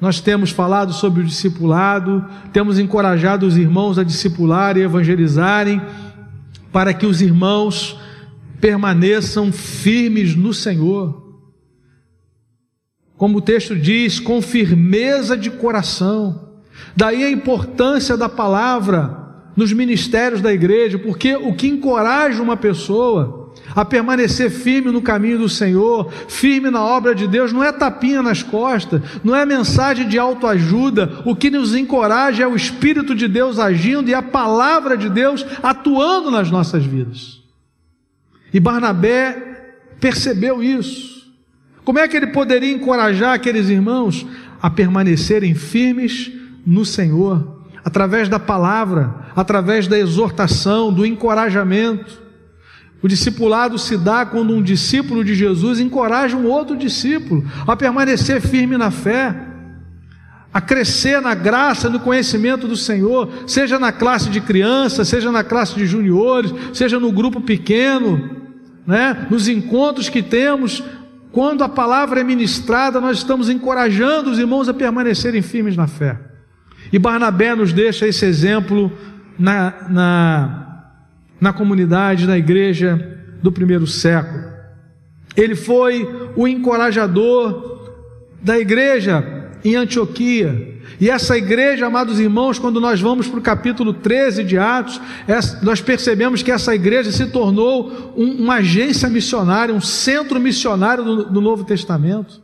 nós 0.00 0.20
temos 0.20 0.52
falado 0.52 0.92
sobre 0.92 1.20
o 1.20 1.24
discipulado, 1.24 2.24
temos 2.52 2.78
encorajado 2.78 3.44
os 3.44 3.56
irmãos 3.56 3.98
a 3.98 4.04
discipular 4.04 4.76
e 4.76 4.82
evangelizarem 4.82 5.82
para 6.70 6.94
que 6.94 7.04
os 7.04 7.20
irmãos 7.20 7.98
permaneçam 8.60 9.50
firmes 9.50 10.36
no 10.36 10.54
Senhor. 10.54 11.40
Como 13.16 13.38
o 13.38 13.42
texto 13.42 13.74
diz, 13.74 14.20
com 14.20 14.40
firmeza 14.40 15.36
de 15.36 15.50
coração. 15.50 16.52
Daí 16.94 17.24
a 17.24 17.30
importância 17.32 18.16
da 18.16 18.28
palavra 18.28 19.42
nos 19.56 19.72
ministérios 19.72 20.40
da 20.40 20.52
igreja, 20.52 21.00
porque 21.00 21.34
o 21.34 21.52
que 21.52 21.66
encoraja 21.66 22.40
uma 22.40 22.56
pessoa 22.56 23.39
a 23.74 23.84
permanecer 23.84 24.50
firme 24.50 24.90
no 24.90 25.00
caminho 25.00 25.38
do 25.38 25.48
Senhor, 25.48 26.10
firme 26.28 26.70
na 26.70 26.82
obra 26.84 27.14
de 27.14 27.26
Deus, 27.26 27.52
não 27.52 27.62
é 27.62 27.70
tapinha 27.70 28.22
nas 28.22 28.42
costas, 28.42 29.00
não 29.22 29.34
é 29.34 29.46
mensagem 29.46 30.08
de 30.08 30.18
autoajuda, 30.18 31.22
o 31.24 31.36
que 31.36 31.50
nos 31.50 31.74
encoraja 31.74 32.42
é 32.42 32.46
o 32.46 32.56
Espírito 32.56 33.14
de 33.14 33.28
Deus 33.28 33.58
agindo 33.58 34.08
e 34.08 34.14
a 34.14 34.22
palavra 34.22 34.96
de 34.96 35.08
Deus 35.08 35.44
atuando 35.62 36.30
nas 36.30 36.50
nossas 36.50 36.84
vidas. 36.84 37.40
E 38.52 38.58
Barnabé 38.58 39.76
percebeu 40.00 40.62
isso. 40.62 41.20
Como 41.84 41.98
é 41.98 42.08
que 42.08 42.16
ele 42.16 42.28
poderia 42.28 42.72
encorajar 42.72 43.34
aqueles 43.34 43.68
irmãos 43.68 44.26
a 44.60 44.68
permanecerem 44.68 45.54
firmes 45.54 46.30
no 46.66 46.84
Senhor? 46.84 47.60
através 47.84 48.28
da 48.28 48.38
palavra, 48.38 49.14
através 49.34 49.86
da 49.86 49.98
exortação, 49.98 50.92
do 50.92 51.06
encorajamento. 51.06 52.20
O 53.02 53.08
discipulado 53.08 53.78
se 53.78 53.96
dá 53.96 54.26
quando 54.26 54.54
um 54.54 54.62
discípulo 54.62 55.24
de 55.24 55.34
Jesus 55.34 55.80
encoraja 55.80 56.36
um 56.36 56.46
outro 56.46 56.76
discípulo 56.76 57.44
a 57.66 57.74
permanecer 57.74 58.40
firme 58.40 58.76
na 58.76 58.90
fé, 58.90 59.34
a 60.52 60.60
crescer 60.60 61.20
na 61.20 61.34
graça, 61.34 61.88
no 61.88 62.00
conhecimento 62.00 62.68
do 62.68 62.76
Senhor, 62.76 63.30
seja 63.46 63.78
na 63.78 63.92
classe 63.92 64.28
de 64.28 64.40
crianças, 64.40 65.08
seja 65.08 65.30
na 65.30 65.44
classe 65.44 65.74
de 65.76 65.86
juniores, 65.86 66.52
seja 66.74 67.00
no 67.00 67.10
grupo 67.10 67.40
pequeno, 67.40 68.36
né? 68.86 69.26
nos 69.30 69.48
encontros 69.48 70.08
que 70.08 70.22
temos, 70.22 70.82
quando 71.32 71.62
a 71.62 71.68
palavra 71.68 72.20
é 72.20 72.24
ministrada, 72.24 73.00
nós 73.00 73.18
estamos 73.18 73.48
encorajando 73.48 74.30
os 74.30 74.38
irmãos 74.38 74.68
a 74.68 74.74
permanecerem 74.74 75.40
firmes 75.40 75.76
na 75.76 75.86
fé. 75.86 76.18
E 76.92 76.98
Barnabé 76.98 77.54
nos 77.54 77.72
deixa 77.72 78.06
esse 78.08 78.26
exemplo 78.26 78.92
na, 79.38 79.74
na, 79.88 80.69
na 81.40 81.52
comunidade, 81.52 82.26
na 82.26 82.36
igreja 82.36 83.18
do 83.42 83.50
primeiro 83.50 83.86
século. 83.86 84.50
Ele 85.36 85.54
foi 85.54 86.06
o 86.36 86.46
encorajador 86.46 87.88
da 88.42 88.58
igreja 88.58 89.50
em 89.64 89.76
Antioquia. 89.76 90.78
E 91.00 91.08
essa 91.08 91.36
igreja, 91.36 91.86
amados 91.86 92.18
irmãos, 92.18 92.58
quando 92.58 92.80
nós 92.80 93.00
vamos 93.00 93.28
para 93.28 93.38
o 93.38 93.42
capítulo 93.42 93.92
13 93.94 94.44
de 94.44 94.58
Atos, 94.58 95.00
nós 95.62 95.80
percebemos 95.80 96.42
que 96.42 96.50
essa 96.50 96.74
igreja 96.74 97.10
se 97.12 97.26
tornou 97.26 98.12
um, 98.16 98.42
uma 98.42 98.56
agência 98.56 99.08
missionária, 99.08 99.74
um 99.74 99.80
centro 99.80 100.40
missionário 100.40 101.24
do 101.24 101.40
Novo 101.40 101.64
Testamento. 101.64 102.42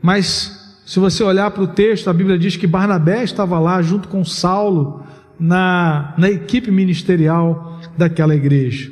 Mas 0.00 0.80
se 0.86 1.00
você 1.00 1.24
olhar 1.24 1.50
para 1.50 1.64
o 1.64 1.66
texto, 1.66 2.08
a 2.08 2.12
Bíblia 2.12 2.38
diz 2.38 2.56
que 2.56 2.66
Barnabé 2.66 3.24
estava 3.24 3.58
lá 3.58 3.82
junto 3.82 4.08
com 4.08 4.24
Saulo 4.24 5.04
na, 5.38 6.14
na 6.16 6.30
equipe 6.30 6.70
ministerial 6.70 7.80
daquela 7.96 8.34
igreja. 8.34 8.90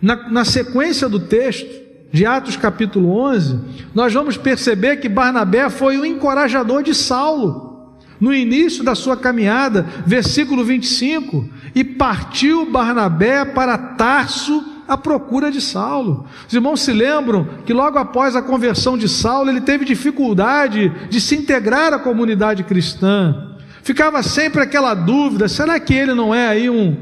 Na, 0.00 0.28
na 0.28 0.44
sequência 0.44 1.08
do 1.08 1.20
texto, 1.20 1.82
de 2.12 2.26
Atos 2.26 2.56
capítulo 2.56 3.16
11, 3.16 3.58
nós 3.94 4.12
vamos 4.12 4.36
perceber 4.36 4.96
que 4.96 5.08
Barnabé 5.08 5.70
foi 5.70 5.96
o 5.96 6.04
encorajador 6.04 6.82
de 6.82 6.94
Saulo. 6.94 7.72
No 8.20 8.32
início 8.32 8.84
da 8.84 8.94
sua 8.94 9.16
caminhada, 9.16 9.86
versículo 10.06 10.62
25, 10.62 11.48
e 11.74 11.82
partiu 11.82 12.70
Barnabé 12.70 13.44
para 13.44 13.76
Tarso 13.76 14.62
à 14.86 14.96
procura 14.96 15.50
de 15.50 15.60
Saulo. 15.60 16.26
Os 16.46 16.52
irmãos 16.52 16.82
se 16.82 16.92
lembram 16.92 17.48
que 17.64 17.72
logo 17.72 17.98
após 17.98 18.36
a 18.36 18.42
conversão 18.42 18.96
de 18.98 19.08
Saulo, 19.08 19.50
ele 19.50 19.62
teve 19.62 19.84
dificuldade 19.84 20.92
de 21.08 21.20
se 21.20 21.34
integrar 21.34 21.92
à 21.94 21.98
comunidade 21.98 22.62
cristã. 22.62 23.51
Ficava 23.82 24.22
sempre 24.22 24.62
aquela 24.62 24.94
dúvida: 24.94 25.48
será 25.48 25.78
que 25.78 25.94
ele 25.94 26.14
não 26.14 26.34
é 26.34 26.48
aí 26.48 26.70
um, 26.70 26.96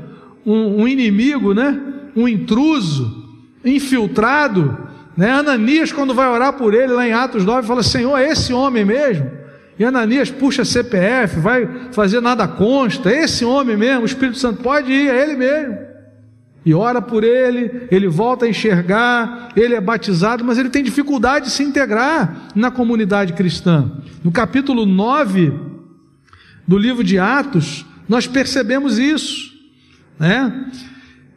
um, 0.44 0.82
um 0.82 0.88
inimigo, 0.88 1.54
né? 1.54 1.78
um 2.16 2.26
intruso, 2.26 3.28
infiltrado? 3.64 4.88
Né? 5.16 5.30
Ananias, 5.30 5.92
quando 5.92 6.14
vai 6.14 6.28
orar 6.28 6.54
por 6.54 6.74
ele 6.74 6.92
lá 6.92 7.06
em 7.06 7.12
Atos 7.12 7.44
9, 7.44 7.66
fala: 7.66 7.82
Senhor, 7.82 8.16
é 8.18 8.28
esse 8.28 8.52
homem 8.52 8.84
mesmo? 8.84 9.30
E 9.78 9.84
Ananias 9.84 10.30
puxa 10.30 10.64
CPF, 10.64 11.40
vai 11.40 11.68
fazer 11.92 12.20
nada 12.20 12.46
consta, 12.46 13.10
é 13.10 13.24
esse 13.24 13.44
homem 13.44 13.76
mesmo, 13.76 14.02
o 14.02 14.06
Espírito 14.06 14.36
Santo 14.36 14.62
pode 14.62 14.92
ir, 14.92 15.08
é 15.08 15.22
ele 15.22 15.36
mesmo 15.36 15.90
e 16.64 16.74
ora 16.74 17.00
por 17.00 17.24
ele, 17.24 17.86
ele 17.90 18.06
volta 18.06 18.44
a 18.44 18.48
enxergar, 18.48 19.48
ele 19.56 19.74
é 19.74 19.80
batizado, 19.80 20.44
mas 20.44 20.58
ele 20.58 20.68
tem 20.68 20.82
dificuldade 20.82 21.46
de 21.46 21.52
se 21.52 21.62
integrar 21.62 22.48
na 22.54 22.70
comunidade 22.70 23.32
cristã. 23.32 23.90
No 24.22 24.30
capítulo 24.30 24.84
9 24.84 25.52
do 26.70 26.78
livro 26.78 27.02
de 27.02 27.18
Atos, 27.18 27.84
nós 28.08 28.28
percebemos 28.28 28.96
isso, 28.96 29.52
né? 30.16 30.70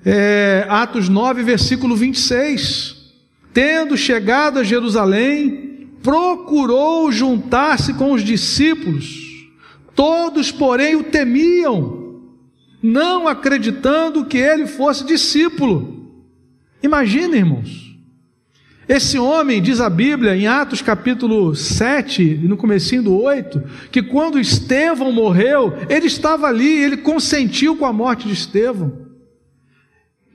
É, 0.05 0.63
Atos 0.69 1.09
9, 1.09 1.41
versículo 1.41 1.95
26. 1.95 3.11
Tendo 3.51 3.97
chegado 3.97 4.59
a 4.59 4.63
Jerusalém, 4.63 5.89
procurou 6.03 7.11
juntar-se 7.11 7.95
com 7.95 8.11
os 8.11 8.23
discípulos, 8.23 9.49
todos, 9.95 10.51
porém, 10.51 10.95
o 10.95 11.03
temiam 11.03 12.21
não 12.79 13.27
acreditando 13.27 14.25
que 14.25 14.37
ele 14.37 14.67
fosse 14.67 15.03
discípulo. 15.03 16.13
Imagina, 16.83 17.35
irmãos. 17.35 17.82
Esse 18.87 19.17
homem, 19.17 19.61
diz 19.61 19.79
a 19.79 19.89
Bíblia, 19.89 20.35
em 20.35 20.45
Atos 20.45 20.81
capítulo 20.81 21.55
7, 21.55 22.39
no 22.43 22.57
comecinho 22.57 23.03
do 23.03 23.21
8, 23.21 23.63
que 23.91 24.03
quando 24.03 24.39
Estevão 24.39 25.11
morreu, 25.11 25.73
ele 25.89 26.07
estava 26.07 26.47
ali, 26.47 26.83
ele 26.83 26.97
consentiu 26.97 27.77
com 27.77 27.85
a 27.85 27.93
morte 27.93 28.27
de 28.27 28.33
Estevão. 28.33 29.03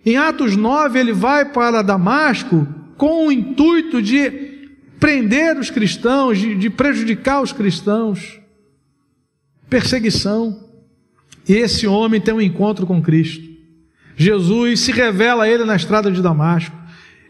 Em 0.04 0.16
Atos 0.16 0.56
9, 0.56 0.98
ele 0.98 1.12
vai 1.12 1.44
para 1.44 1.82
Damasco 1.82 2.66
com 2.96 3.26
o 3.26 3.32
intuito 3.32 4.00
de 4.00 4.58
prender 4.98 5.58
os 5.58 5.70
cristãos, 5.70 6.38
de, 6.38 6.54
de 6.54 6.70
prejudicar 6.70 7.42
os 7.42 7.52
cristãos. 7.52 8.40
Perseguição. 9.68 10.68
E 11.46 11.52
esse 11.52 11.86
homem 11.86 12.20
tem 12.20 12.32
um 12.32 12.40
encontro 12.40 12.86
com 12.86 13.02
Cristo. 13.02 13.46
Jesus 14.16 14.80
se 14.80 14.90
revela 14.90 15.44
a 15.44 15.48
ele 15.48 15.64
na 15.64 15.76
estrada 15.76 16.10
de 16.10 16.22
Damasco. 16.22 16.76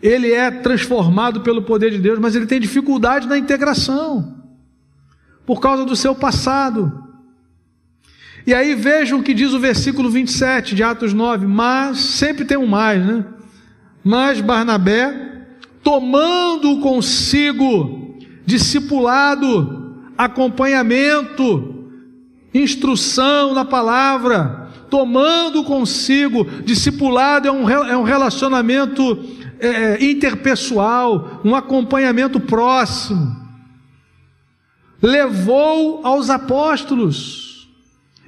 Ele 0.03 0.33
é 0.33 0.51
transformado 0.51 1.41
pelo 1.41 1.63
poder 1.63 1.91
de 1.91 1.99
Deus, 1.99 2.19
mas 2.19 2.37
ele 2.37 2.47
tem 2.47 2.61
dificuldade 2.61 3.27
na 3.27 3.37
integração 3.37 4.37
por 5.45 5.61
causa 5.61 5.85
do 5.85 5.97
seu 5.97 6.15
passado. 6.15 7.05
E 8.47 8.55
aí 8.55 8.75
vejam 8.75 9.19
o 9.19 9.23
que 9.23 9.35
diz 9.35 9.53
o 9.53 9.59
versículo 9.59 10.09
27 10.11 10.75
de 10.75 10.83
Atos 10.83 11.13
9, 11.13 11.47
mas 11.47 11.99
sempre 11.99 12.45
tem 12.45 12.57
um 12.57 12.67
mais, 12.67 13.05
né? 13.05 13.25
Mas 14.05 14.41
Barnabé, 14.41 15.47
tomando 15.83 16.81
consigo 16.81 18.17
discipulado, 18.47 19.97
acompanhamento, 20.17 21.91
instrução 22.55 23.53
na 23.53 23.65
palavra, 23.65 24.69
tomando 24.89 25.65
consigo, 25.65 26.45
discipulado 26.63 27.49
é 27.49 27.53
um, 27.53 27.69
é 27.69 27.97
um 27.97 28.03
relacionamento 28.03 29.19
é, 29.61 30.05
interpessoal, 30.05 31.41
um 31.45 31.55
acompanhamento 31.55 32.41
próximo. 32.41 33.37
Levou 35.01 36.05
aos 36.05 36.31
apóstolos 36.31 37.69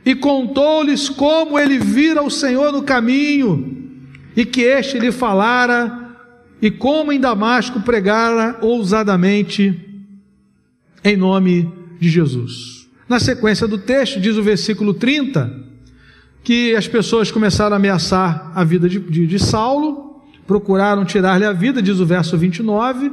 e 0.05 0.15
contou-lhes 0.15 1.09
como 1.09 1.59
ele 1.59 1.79
vira 1.79 2.23
o 2.23 2.31
Senhor 2.31 2.73
no 2.73 2.83
caminho 2.83 3.91
e 4.37 4.45
que 4.45 4.63
este 4.63 4.99
lhe 4.99 5.13
falara 5.13 6.17
e 6.63 6.71
como 6.71 7.13
em 7.13 7.21
Damasco 7.21 7.81
pregara 7.81 8.59
ousadamente 8.61 9.91
em 11.03 11.17
nome 11.17 11.73
de 11.99 12.09
Jesus. 12.09 12.89
Na 13.09 13.19
sequência 13.19 13.67
do 13.67 13.79
texto, 13.79 14.21
diz 14.21 14.37
o 14.37 14.43
versículo 14.43 14.95
30, 14.95 15.53
que 16.45 16.75
as 16.77 16.87
pessoas 16.87 17.31
começaram 17.31 17.75
a 17.75 17.77
ameaçar 17.77 18.53
a 18.55 18.63
vida 18.63 18.89
de, 18.89 18.99
de, 18.99 19.27
de 19.27 19.39
Saulo, 19.39 20.10
procuraram 20.51 21.05
tirar-lhe 21.05 21.45
a 21.45 21.53
vida, 21.53 21.81
diz 21.81 22.01
o 22.01 22.05
verso 22.05 22.37
29. 22.37 23.13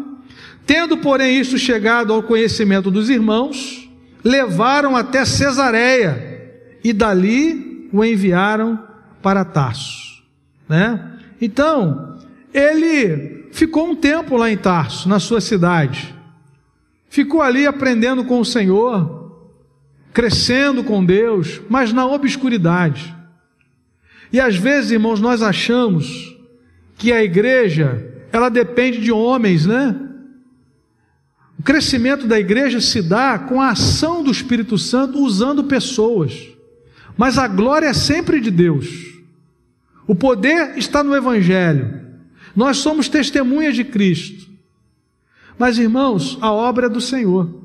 Tendo, 0.66 0.98
porém, 0.98 1.40
isto 1.40 1.56
chegado 1.56 2.12
ao 2.12 2.24
conhecimento 2.24 2.90
dos 2.90 3.12
irmãos, 3.12 3.88
levaram 4.24 4.96
até 4.96 5.24
Cesareia 5.24 6.52
e 6.84 6.92
dali 6.92 7.90
o 7.94 8.04
enviaram 8.04 8.80
para 9.22 9.46
Tarso. 9.46 10.24
Né? 10.68 11.00
Então, 11.40 12.18
ele 12.52 13.46
ficou 13.52 13.88
um 13.88 13.96
tempo 13.96 14.36
lá 14.36 14.50
em 14.50 14.58
Tarso, 14.58 15.08
na 15.08 15.20
sua 15.20 15.40
cidade. 15.40 16.16
Ficou 17.08 17.44
ali 17.44 17.68
aprendendo 17.68 18.26
com 18.26 18.40
o 18.40 18.46
Senhor, 18.46 19.46
crescendo 20.12 20.84
com 20.84 21.06
Deus, 21.06 21.62
mas 21.70 21.94
na 21.94 22.04
obscuridade. 22.04 23.16
E 24.34 24.40
às 24.40 24.56
vezes, 24.56 24.90
irmãos, 24.90 25.22
nós 25.22 25.44
achamos 25.44 26.36
que 26.98 27.12
a 27.14 27.24
igreja, 27.24 28.26
ela 28.32 28.50
depende 28.50 29.00
de 29.00 29.12
homens, 29.12 29.66
né? 29.66 29.96
O 31.60 31.64
crescimento 31.64 32.28
da 32.28 32.40
igreja 32.40 32.82
se 32.82 33.02
dá 33.02 33.38
com 33.38 33.62
a 33.62 33.70
ação 33.70 34.24
do 34.24 34.32
Espírito 34.32 34.78
Santo 34.78 35.20
usando 35.20 35.64
pessoas. 35.64 36.50
Mas 37.16 37.38
a 37.38 37.48
glória 37.48 37.88
é 37.88 37.94
sempre 37.94 38.40
de 38.40 38.52
Deus. 38.52 38.88
O 40.06 40.16
poder 40.16 40.78
está 40.78 41.04
no 41.04 41.16
Evangelho. 41.16 42.00
Nós 42.56 42.78
somos 42.78 43.10
testemunhas 43.10 43.76
de 43.76 43.84
Cristo. 43.84 44.48
Mas, 45.58 45.78
irmãos, 45.78 46.38
a 46.42 46.52
obra 46.52 46.86
é 46.86 46.90
do 46.90 47.02
Senhor. 47.02 47.57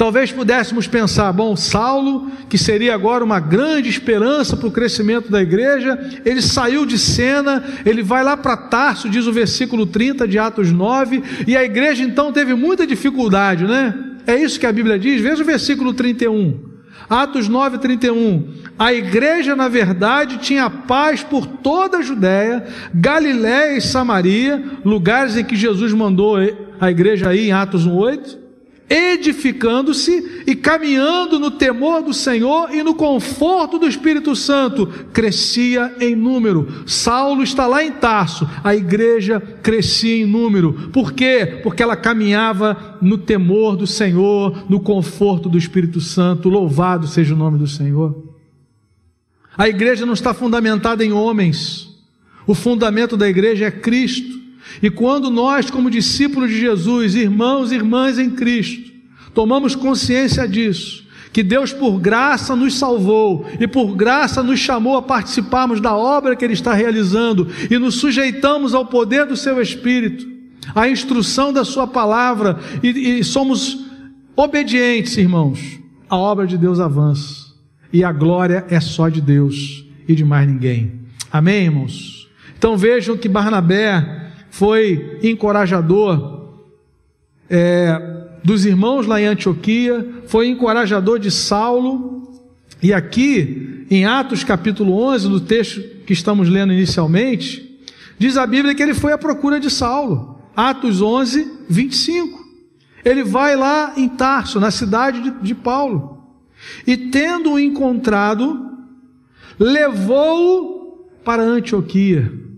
Talvez 0.00 0.32
pudéssemos 0.32 0.86
pensar, 0.86 1.30
bom, 1.30 1.54
Saulo, 1.54 2.30
que 2.48 2.56
seria 2.56 2.94
agora 2.94 3.22
uma 3.22 3.38
grande 3.38 3.90
esperança 3.90 4.56
para 4.56 4.66
o 4.66 4.70
crescimento 4.70 5.30
da 5.30 5.42
igreja, 5.42 6.22
ele 6.24 6.40
saiu 6.40 6.86
de 6.86 6.98
cena, 6.98 7.62
ele 7.84 8.02
vai 8.02 8.24
lá 8.24 8.34
para 8.34 8.56
Tarso, 8.56 9.10
diz 9.10 9.26
o 9.26 9.32
versículo 9.32 9.84
30 9.84 10.26
de 10.26 10.38
Atos 10.38 10.72
9, 10.72 11.22
e 11.46 11.54
a 11.54 11.62
igreja 11.62 12.02
então 12.02 12.32
teve 12.32 12.54
muita 12.54 12.86
dificuldade, 12.86 13.66
né? 13.66 13.94
É 14.26 14.36
isso 14.36 14.58
que 14.58 14.64
a 14.64 14.72
Bíblia 14.72 14.98
diz, 14.98 15.20
veja 15.20 15.42
o 15.42 15.46
versículo 15.46 15.92
31. 15.92 16.58
Atos 17.06 17.46
9, 17.46 17.76
31. 17.76 18.54
A 18.78 18.94
igreja, 18.94 19.54
na 19.54 19.68
verdade, 19.68 20.38
tinha 20.38 20.70
paz 20.70 21.22
por 21.22 21.46
toda 21.46 21.98
a 21.98 22.02
Judéia, 22.02 22.64
Galiléia 22.94 23.76
e 23.76 23.82
Samaria, 23.82 24.64
lugares 24.82 25.36
em 25.36 25.44
que 25.44 25.54
Jesus 25.54 25.92
mandou 25.92 26.38
a 26.80 26.90
igreja 26.90 27.34
ir 27.34 27.48
em 27.48 27.52
Atos 27.52 27.84
1, 27.84 27.94
8 27.94 28.40
edificando-se 28.90 30.42
e 30.44 30.56
caminhando 30.56 31.38
no 31.38 31.52
temor 31.52 32.02
do 32.02 32.12
Senhor 32.12 32.74
e 32.74 32.82
no 32.82 32.92
conforto 32.92 33.78
do 33.78 33.86
Espírito 33.86 34.34
Santo, 34.34 34.88
crescia 35.12 35.94
em 36.00 36.16
número. 36.16 36.82
Saulo 36.86 37.44
está 37.44 37.68
lá 37.68 37.84
em 37.84 37.92
Tarso, 37.92 38.50
a 38.64 38.74
igreja 38.74 39.40
crescia 39.62 40.24
em 40.24 40.26
número. 40.26 40.90
Por 40.92 41.12
quê? 41.12 41.60
Porque 41.62 41.84
ela 41.84 41.94
caminhava 41.94 42.98
no 43.00 43.16
temor 43.16 43.76
do 43.76 43.86
Senhor, 43.86 44.64
no 44.68 44.80
conforto 44.80 45.48
do 45.48 45.56
Espírito 45.56 46.00
Santo. 46.00 46.48
Louvado 46.48 47.06
seja 47.06 47.32
o 47.32 47.38
nome 47.38 47.58
do 47.58 47.68
Senhor. 47.68 48.28
A 49.56 49.68
igreja 49.68 50.04
não 50.04 50.14
está 50.14 50.34
fundamentada 50.34 51.04
em 51.04 51.12
homens. 51.12 51.90
O 52.44 52.54
fundamento 52.54 53.16
da 53.16 53.28
igreja 53.28 53.66
é 53.66 53.70
Cristo. 53.70 54.39
E 54.82 54.90
quando 54.90 55.30
nós, 55.30 55.70
como 55.70 55.90
discípulos 55.90 56.50
de 56.50 56.60
Jesus, 56.60 57.14
irmãos 57.14 57.72
e 57.72 57.74
irmãs 57.74 58.18
em 58.18 58.30
Cristo, 58.30 58.90
tomamos 59.34 59.74
consciência 59.74 60.46
disso, 60.46 61.04
que 61.32 61.42
Deus 61.42 61.72
por 61.72 62.00
graça 62.00 62.56
nos 62.56 62.78
salvou 62.78 63.46
e 63.58 63.66
por 63.66 63.94
graça 63.94 64.42
nos 64.42 64.58
chamou 64.58 64.96
a 64.96 65.02
participarmos 65.02 65.80
da 65.80 65.94
obra 65.96 66.34
que 66.34 66.44
Ele 66.44 66.54
está 66.54 66.74
realizando 66.74 67.48
e 67.70 67.78
nos 67.78 67.96
sujeitamos 67.96 68.74
ao 68.74 68.86
poder 68.86 69.26
do 69.26 69.36
Seu 69.36 69.60
Espírito, 69.60 70.26
à 70.74 70.88
instrução 70.88 71.52
da 71.52 71.64
Sua 71.64 71.86
palavra 71.86 72.58
e, 72.82 73.18
e 73.18 73.24
somos 73.24 73.86
obedientes, 74.34 75.16
irmãos, 75.16 75.78
a 76.08 76.16
obra 76.16 76.46
de 76.46 76.58
Deus 76.58 76.80
avança 76.80 77.50
e 77.92 78.04
a 78.04 78.12
glória 78.12 78.64
é 78.68 78.80
só 78.80 79.08
de 79.08 79.20
Deus 79.20 79.84
e 80.08 80.14
de 80.14 80.24
mais 80.24 80.48
ninguém. 80.48 81.00
Amém, 81.30 81.64
irmãos? 81.64 82.28
Então 82.58 82.76
vejam 82.76 83.16
que 83.16 83.28
Barnabé 83.28 84.19
foi 84.60 85.18
encorajador 85.22 86.50
é, 87.48 87.98
dos 88.44 88.66
irmãos 88.66 89.06
lá 89.06 89.18
em 89.18 89.24
Antioquia, 89.24 90.06
foi 90.26 90.48
encorajador 90.48 91.18
de 91.18 91.30
Saulo, 91.30 92.42
e 92.82 92.92
aqui, 92.92 93.86
em 93.90 94.04
Atos 94.04 94.44
capítulo 94.44 94.92
11, 95.02 95.28
no 95.30 95.40
texto 95.40 95.80
que 96.04 96.12
estamos 96.12 96.46
lendo 96.46 96.74
inicialmente, 96.74 97.80
diz 98.18 98.36
a 98.36 98.46
Bíblia 98.46 98.74
que 98.74 98.82
ele 98.82 98.92
foi 98.92 99.14
à 99.14 99.18
procura 99.18 99.58
de 99.58 99.70
Saulo. 99.70 100.38
Atos 100.54 101.00
11, 101.00 101.50
25. 101.66 102.38
Ele 103.02 103.24
vai 103.24 103.56
lá 103.56 103.94
em 103.96 104.10
Tarso, 104.10 104.60
na 104.60 104.70
cidade 104.70 105.22
de, 105.22 105.30
de 105.40 105.54
Paulo, 105.54 106.22
e 106.86 106.98
tendo-o 106.98 107.58
encontrado, 107.58 108.76
levou-o 109.58 111.08
para 111.24 111.42
Antioquia 111.42 112.49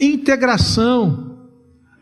integração, 0.00 1.38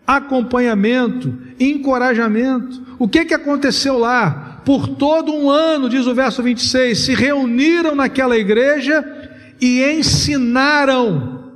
acompanhamento, 0.06 1.36
encorajamento. 1.58 2.82
O 2.98 3.08
que, 3.08 3.24
que 3.24 3.34
aconteceu 3.34 3.98
lá? 3.98 4.62
Por 4.64 4.88
todo 4.88 5.34
um 5.34 5.50
ano, 5.50 5.88
diz 5.88 6.06
o 6.06 6.14
verso 6.14 6.42
26, 6.42 6.98
se 6.98 7.14
reuniram 7.14 7.94
naquela 7.94 8.36
igreja 8.36 9.04
e 9.60 9.82
ensinaram. 9.82 11.52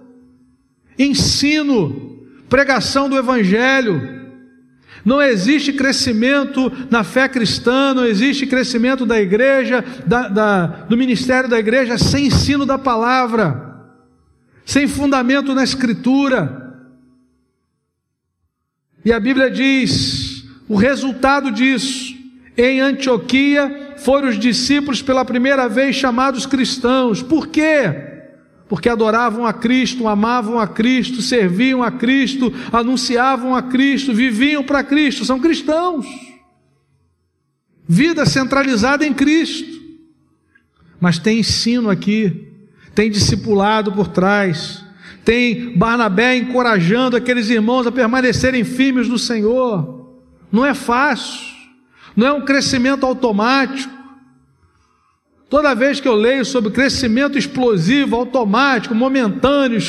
Ensino, 0.99 2.27
pregação 2.49 3.09
do 3.09 3.17
Evangelho. 3.17 4.21
Não 5.05 5.21
existe 5.21 5.73
crescimento 5.73 6.71
na 6.91 7.03
fé 7.03 7.29
cristã, 7.29 7.93
não 7.93 8.05
existe 8.05 8.47
crescimento 8.47 9.05
da 9.05 9.21
igreja, 9.21 9.85
da, 10.07 10.29
da, 10.29 10.67
do 10.67 10.97
ministério 10.97 11.49
da 11.49 11.59
igreja, 11.59 11.99
sem 11.99 12.27
ensino 12.27 12.65
da 12.65 12.79
palavra 12.79 13.72
sem 14.65 14.87
fundamento 14.87 15.55
na 15.55 15.65
Escritura. 15.65 16.61
E 19.05 19.13
a 19.13 19.19
Bíblia 19.19 19.51
diz: 19.51 20.45
o 20.69 20.77
resultado 20.77 21.51
disso, 21.51 22.15
em 22.57 22.81
Antioquia, 22.81 23.95
foram 23.99 24.29
os 24.29 24.39
discípulos 24.39 25.03
pela 25.03 25.25
primeira 25.25 25.69
vez 25.69 25.97
chamados 25.97 26.47
cristãos. 26.47 27.23
Por 27.23 27.49
quê? 27.49 28.11
Porque 28.69 28.89
adoravam 28.89 29.47
a 29.47 29.53
Cristo, 29.53 30.09
amavam 30.09 30.59
a 30.59 30.67
Cristo, 30.67 31.21
serviam 31.21 31.83
a 31.83 31.91
Cristo, 31.91 32.53
anunciavam 32.73 33.55
a 33.55 33.63
Cristo, 33.63 34.15
viviam 34.15 34.65
para 34.65 34.83
Cristo, 34.83 35.25
são 35.25 35.39
cristãos. 35.39 36.07
Vida 37.87 38.25
centralizada 38.25 39.07
em 39.07 39.13
Cristo. 39.13 39.83
Mas 40.99 41.19
tem 41.19 41.41
ensino 41.41 41.91
aqui 41.91 42.52
tem 42.95 43.11
discipulado 43.11 43.93
por 43.93 44.09
trás, 44.09 44.85
tem 45.25 45.77
Barnabé 45.77 46.37
encorajando 46.37 47.17
aqueles 47.17 47.49
irmãos 47.49 47.87
a 47.87 47.93
permanecerem 47.93 48.65
firmes 48.65 49.09
no 49.09 49.19
Senhor. 49.19 50.11
Não 50.51 50.67
é 50.67 50.75
fácil, 50.75 51.47
não 52.17 52.27
é 52.27 52.33
um 52.33 52.45
crescimento 52.45 53.07
automático. 53.07 53.93
Toda 55.49 55.75
vez 55.75 56.01
que 56.01 56.09
eu 56.09 56.15
leio 56.15 56.45
sobre 56.45 56.71
crescimento 56.71 57.39
explosivo, 57.39 58.17
automático, 58.17 58.95
momentâneo, 58.95 59.81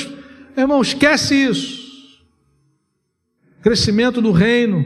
irmão, 0.55 0.81
esquece 0.81 1.35
isso. 1.35 1.83
Crescimento 3.61 4.21
do 4.21 4.31
reino 4.31 4.85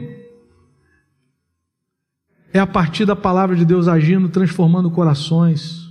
é 2.52 2.60
a 2.60 2.66
partir 2.66 3.04
da 3.04 3.16
palavra 3.16 3.56
de 3.56 3.64
Deus 3.64 3.88
agindo, 3.88 4.28
transformando 4.28 4.90
corações 4.90 5.87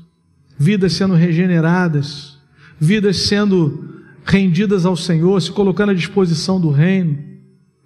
vidas 0.58 0.94
sendo 0.94 1.14
regeneradas, 1.14 2.38
vidas 2.80 3.18
sendo 3.18 3.96
rendidas 4.26 4.86
ao 4.86 4.98
Senhor, 4.98 5.42
se 5.42 5.52
colocando 5.52 5.92
à 5.92 5.94
disposição 5.94 6.60
do 6.60 6.70
reino, 6.70 7.18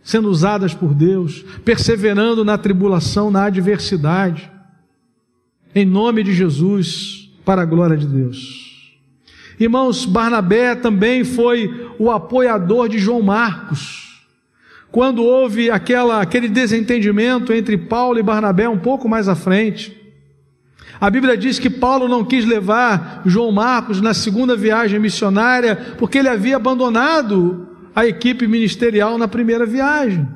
sendo 0.01 0.29
usadas 0.29 0.73
por 0.73 0.93
Deus, 0.93 1.45
perseverando 1.63 2.43
na 2.43 2.57
tribulação, 2.57 3.29
na 3.29 3.45
adversidade, 3.45 4.49
em 5.75 5.85
nome 5.85 6.23
de 6.23 6.33
Jesus, 6.33 7.29
para 7.45 7.61
a 7.61 7.65
glória 7.65 7.95
de 7.95 8.07
Deus. 8.07 8.71
Irmãos, 9.59 10.05
Barnabé 10.05 10.73
também 10.73 11.23
foi 11.23 11.91
o 11.99 12.09
apoiador 12.09 12.89
de 12.89 12.97
João 12.97 13.21
Marcos. 13.21 14.19
Quando 14.91 15.23
houve 15.23 15.69
aquela, 15.69 16.19
aquele 16.21 16.49
desentendimento 16.49 17.53
entre 17.53 17.77
Paulo 17.77 18.17
e 18.17 18.23
Barnabé 18.23 18.67
um 18.67 18.79
pouco 18.79 19.07
mais 19.07 19.27
à 19.29 19.35
frente, 19.35 20.00
a 21.01 21.09
Bíblia 21.09 21.35
diz 21.35 21.57
que 21.57 21.67
Paulo 21.67 22.07
não 22.07 22.23
quis 22.23 22.45
levar 22.45 23.23
João 23.25 23.51
Marcos 23.51 23.99
na 23.99 24.13
segunda 24.13 24.55
viagem 24.55 24.99
missionária 24.99 25.75
porque 25.97 26.19
ele 26.19 26.27
havia 26.27 26.57
abandonado 26.57 27.67
a 27.95 28.05
equipe 28.05 28.45
ministerial 28.45 29.17
na 29.17 29.27
primeira 29.27 29.65
viagem. 29.65 30.27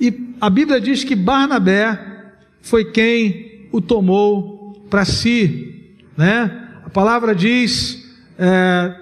E 0.00 0.36
a 0.40 0.48
Bíblia 0.48 0.80
diz 0.80 1.02
que 1.02 1.16
Barnabé 1.16 1.98
foi 2.62 2.84
quem 2.92 3.68
o 3.72 3.80
tomou 3.80 4.86
para 4.88 5.04
si, 5.04 5.96
né? 6.16 6.68
A 6.84 6.88
palavra 6.88 7.34
diz, 7.34 8.06
é, 8.38 8.94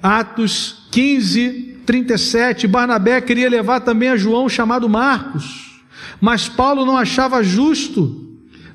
Atos 0.00 0.86
15, 0.92 1.80
37, 1.84 2.68
Barnabé 2.68 3.20
queria 3.20 3.50
levar 3.50 3.80
também 3.80 4.10
a 4.10 4.16
João 4.16 4.48
chamado 4.48 4.88
Marcos, 4.88 5.82
mas 6.20 6.48
Paulo 6.48 6.86
não 6.86 6.96
achava 6.96 7.42
justo 7.42 8.25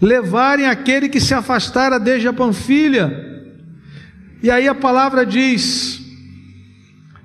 levarem 0.02 0.66
aquele 0.66 1.08
que 1.08 1.20
se 1.20 1.34
afastara 1.34 2.00
desde 2.00 2.28
a 2.28 2.34
Panfilha. 2.34 3.30
E 4.42 4.50
aí 4.50 4.68
a 4.68 4.74
palavra 4.74 5.26
diz, 5.26 6.02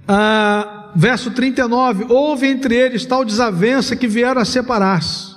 ah, 0.06 0.92
verso 0.94 1.30
39: 1.30 2.06
Houve 2.08 2.46
entre 2.46 2.74
eles 2.74 3.06
tal 3.06 3.24
desavença 3.24 3.96
que 3.96 4.06
vieram 4.06 4.40
a 4.40 4.44
separar-se. 4.44 5.34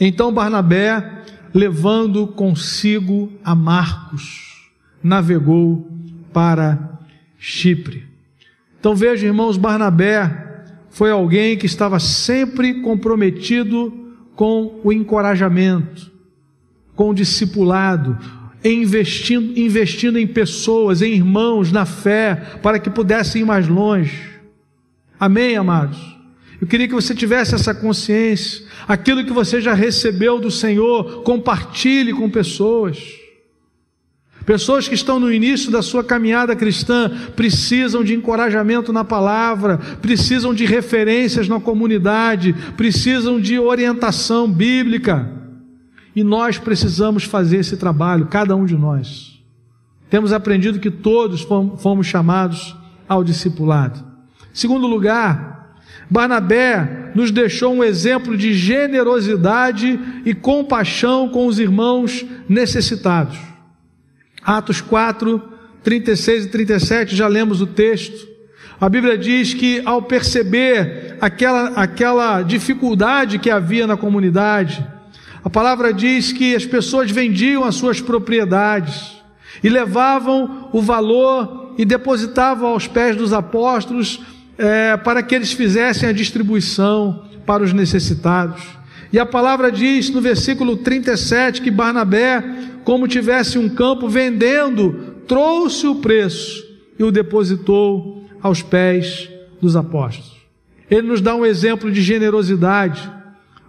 Então 0.00 0.32
Barnabé, 0.32 1.22
levando 1.54 2.26
consigo 2.26 3.32
a 3.44 3.54
Marcos, 3.54 4.70
navegou 5.02 5.88
para 6.32 6.98
Chipre. 7.38 8.08
Então 8.80 8.96
veja, 8.96 9.26
irmãos, 9.26 9.56
Barnabé 9.56 10.42
foi 10.90 11.10
alguém 11.10 11.56
que 11.56 11.66
estava 11.66 11.98
sempre 12.00 12.82
comprometido 12.82 14.12
com 14.34 14.80
o 14.82 14.92
encorajamento, 14.92 16.10
com 16.94 17.10
o 17.10 17.14
discipulado. 17.14 18.18
investindo, 18.64 19.58
investindo 19.58 20.18
em 20.18 20.26
pessoas, 20.26 21.02
em 21.02 21.12
irmãos, 21.12 21.70
na 21.70 21.84
fé, 21.84 22.34
para 22.62 22.78
que 22.78 22.88
pudessem 22.88 23.42
ir 23.42 23.44
mais 23.44 23.68
longe. 23.68 24.30
Amém, 25.20 25.56
amados? 25.56 26.14
Eu 26.60 26.66
queria 26.66 26.88
que 26.88 26.94
você 26.94 27.14
tivesse 27.14 27.54
essa 27.54 27.74
consciência. 27.74 28.64
Aquilo 28.88 29.24
que 29.24 29.32
você 29.32 29.60
já 29.60 29.74
recebeu 29.74 30.40
do 30.40 30.50
Senhor, 30.50 31.22
compartilhe 31.22 32.12
com 32.12 32.30
pessoas. 32.30 32.98
Pessoas 34.46 34.86
que 34.86 34.94
estão 34.94 35.18
no 35.18 35.32
início 35.32 35.70
da 35.70 35.80
sua 35.80 36.04
caminhada 36.04 36.54
cristã 36.54 37.10
precisam 37.34 38.04
de 38.04 38.14
encorajamento 38.14 38.92
na 38.92 39.02
palavra, 39.02 39.78
precisam 40.02 40.52
de 40.52 40.66
referências 40.66 41.48
na 41.48 41.58
comunidade, 41.58 42.54
precisam 42.76 43.40
de 43.40 43.58
orientação 43.58 44.50
bíblica. 44.50 45.43
E 46.14 46.22
nós 46.22 46.58
precisamos 46.58 47.24
fazer 47.24 47.58
esse 47.58 47.76
trabalho, 47.76 48.26
cada 48.26 48.54
um 48.54 48.64
de 48.64 48.76
nós. 48.76 49.42
Temos 50.08 50.32
aprendido 50.32 50.78
que 50.78 50.90
todos 50.90 51.46
fomos 51.78 52.06
chamados 52.06 52.76
ao 53.08 53.24
discipulado. 53.24 54.04
Segundo 54.52 54.86
lugar, 54.86 55.54
Barnabé 56.08 57.10
nos 57.14 57.30
deixou 57.30 57.74
um 57.74 57.82
exemplo 57.82 58.36
de 58.36 58.54
generosidade 58.54 59.98
e 60.24 60.34
compaixão 60.34 61.28
com 61.28 61.46
os 61.46 61.58
irmãos 61.58 62.24
necessitados. 62.48 63.36
Atos 64.44 64.80
4, 64.80 65.42
36 65.82 66.44
e 66.44 66.48
37, 66.48 67.16
já 67.16 67.26
lemos 67.26 67.60
o 67.60 67.66
texto. 67.66 68.28
A 68.80 68.88
Bíblia 68.88 69.16
diz 69.16 69.54
que 69.54 69.82
ao 69.84 70.02
perceber 70.02 71.16
aquela, 71.20 71.68
aquela 71.70 72.42
dificuldade 72.42 73.38
que 73.38 73.50
havia 73.50 73.86
na 73.86 73.96
comunidade, 73.96 74.86
a 75.44 75.50
palavra 75.50 75.92
diz 75.92 76.32
que 76.32 76.54
as 76.54 76.64
pessoas 76.64 77.10
vendiam 77.10 77.64
as 77.64 77.74
suas 77.74 78.00
propriedades 78.00 79.12
e 79.62 79.68
levavam 79.68 80.70
o 80.72 80.80
valor 80.80 81.74
e 81.76 81.84
depositavam 81.84 82.70
aos 82.70 82.86
pés 82.86 83.14
dos 83.14 83.32
apóstolos 83.32 84.22
é, 84.56 84.96
para 84.96 85.22
que 85.22 85.34
eles 85.34 85.52
fizessem 85.52 86.08
a 86.08 86.12
distribuição 86.12 87.26
para 87.44 87.62
os 87.62 87.74
necessitados. 87.74 88.62
E 89.12 89.18
a 89.18 89.26
palavra 89.26 89.70
diz 89.70 90.08
no 90.08 90.20
versículo 90.20 90.78
37 90.78 91.60
que 91.60 91.70
Barnabé, 91.70 92.42
como 92.82 93.06
tivesse 93.06 93.58
um 93.58 93.68
campo 93.68 94.08
vendendo, 94.08 95.14
trouxe 95.28 95.86
o 95.86 95.96
preço 95.96 96.64
e 96.98 97.04
o 97.04 97.12
depositou 97.12 98.24
aos 98.40 98.62
pés 98.62 99.28
dos 99.60 99.76
apóstolos. 99.76 100.32
Ele 100.90 101.06
nos 101.06 101.20
dá 101.20 101.34
um 101.34 101.44
exemplo 101.44 101.90
de 101.90 102.00
generosidade, 102.00 103.10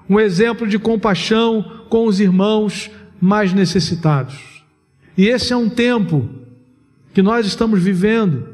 um 0.10 0.20
exemplo 0.20 0.68
de 0.68 0.78
compaixão 0.78 1.84
com 1.90 2.06
os 2.06 2.20
irmãos 2.20 2.92
mais 3.20 3.54
necessitados. 3.54 4.64
E 5.18 5.28
esse 5.28 5.54
é 5.54 5.56
um 5.56 5.70
tempo 5.70 6.30
que 7.14 7.22
nós 7.22 7.46
estamos 7.46 7.82
vivendo, 7.82 8.48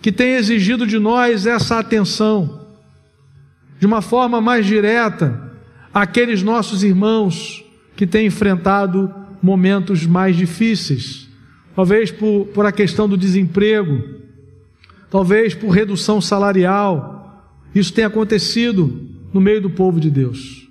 que 0.00 0.10
tem 0.10 0.34
exigido 0.34 0.86
de 0.86 0.98
nós 0.98 1.46
essa 1.46 1.78
atenção, 1.78 2.66
de 3.78 3.86
uma 3.86 4.00
forma 4.00 4.40
mais 4.40 4.66
direta, 4.66 5.52
aqueles 5.92 6.42
nossos 6.42 6.82
irmãos 6.82 7.64
que 7.94 8.06
têm 8.06 8.26
enfrentado 8.26 9.12
momentos 9.42 10.06
mais 10.06 10.36
difíceis, 10.36 11.28
talvez 11.74 12.10
por, 12.10 12.46
por 12.46 12.66
a 12.66 12.72
questão 12.72 13.08
do 13.08 13.16
desemprego, 13.16 14.02
talvez 15.10 15.54
por 15.54 15.70
redução 15.70 16.20
salarial. 16.20 17.44
Isso 17.74 17.92
tem 17.92 18.04
acontecido 18.04 19.06
no 19.32 19.40
meio 19.40 19.60
do 19.60 19.70
povo 19.70 20.00
de 20.00 20.10
Deus. 20.10 20.67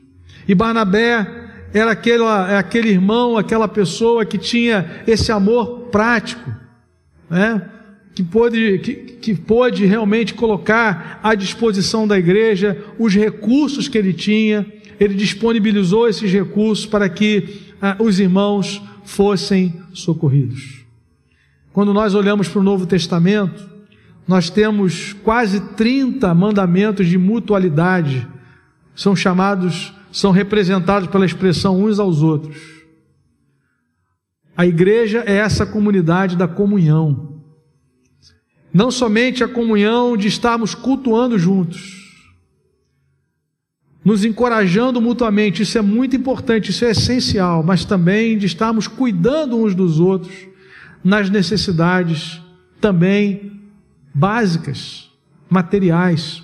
E 0.48 0.56
Barnabé 0.56 1.28
era 1.74 1.92
aquele, 1.92 2.24
é 2.24 2.58
aquele 2.58 2.90
irmão, 2.90 3.38
aquela 3.38 3.68
pessoa 3.68 4.26
que 4.26 4.38
tinha 4.38 5.04
esse 5.06 5.32
amor 5.32 5.90
prático, 5.92 6.50
né? 7.30 7.62
que 8.16 8.24
pôde, 8.24 8.80
que, 8.80 8.94
que 8.94 9.36
pôde 9.36 9.86
realmente 9.86 10.34
colocar 10.34 11.20
à 11.22 11.36
disposição 11.36 12.08
da 12.08 12.18
igreja 12.18 12.84
os 12.98 13.14
recursos 13.14 13.88
que 13.88 13.98
ele 13.98 14.14
tinha 14.14 14.66
ele 15.00 15.14
disponibilizou 15.14 16.08
esses 16.08 16.32
recursos 16.32 16.86
para 16.86 17.08
que 17.08 17.62
ah, 17.82 17.96
os 18.00 18.20
irmãos 18.20 18.82
fossem 19.04 19.82
socorridos. 19.94 20.86
Quando 21.72 21.94
nós 21.94 22.16
olhamos 22.16 22.48
para 22.48 22.60
o 22.60 22.64
Novo 22.64 22.86
Testamento, 22.86 23.70
nós 24.28 24.50
temos 24.50 25.14
quase 25.24 25.60
30 25.76 26.34
mandamentos 26.34 27.08
de 27.08 27.18
mutualidade, 27.18 28.28
são 28.96 29.16
chamados, 29.16 29.94
são 30.12 30.32
representados 30.32 31.10
pela 31.10 31.26
expressão 31.26 31.84
uns 31.84 32.00
aos 32.00 32.22
outros. 32.22 32.58
A 34.56 34.66
igreja 34.66 35.24
é 35.26 35.36
essa 35.36 35.66
comunidade 35.66 36.36
da 36.36 36.48
comunhão. 36.48 37.44
Não 38.74 38.90
somente 38.90 39.44
a 39.44 39.48
comunhão 39.48 40.18
de 40.18 40.28
estarmos 40.28 40.74
cultuando 40.74 41.38
juntos, 41.38 41.98
nos 44.04 44.24
encorajando 44.24 45.02
mutuamente, 45.02 45.64
isso 45.64 45.78
é 45.78 45.82
muito 45.82 46.16
importante, 46.16 46.72
isso 46.72 46.86
é 46.86 46.92
essencial, 46.92 47.62
mas 47.62 47.86
também 47.86 48.38
de 48.38 48.46
estarmos 48.46 48.88
cuidando 48.88 49.58
uns 49.58 49.76
dos 49.76 50.00
outros 50.00 50.34
nas 51.04 51.30
necessidades 51.30 52.42
também 52.80 53.62
básicas, 54.14 55.12
materiais. 55.50 56.42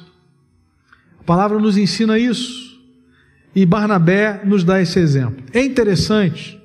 A 1.19 1.23
palavra 1.23 1.58
nos 1.58 1.78
ensina 1.78 2.19
isso 2.19 2.62
e 3.55 3.65
Barnabé 3.65 4.41
nos 4.43 4.63
dá 4.63 4.81
esse 4.81 4.99
exemplo. 4.99 5.43
É 5.53 5.63
interessante 5.63 6.59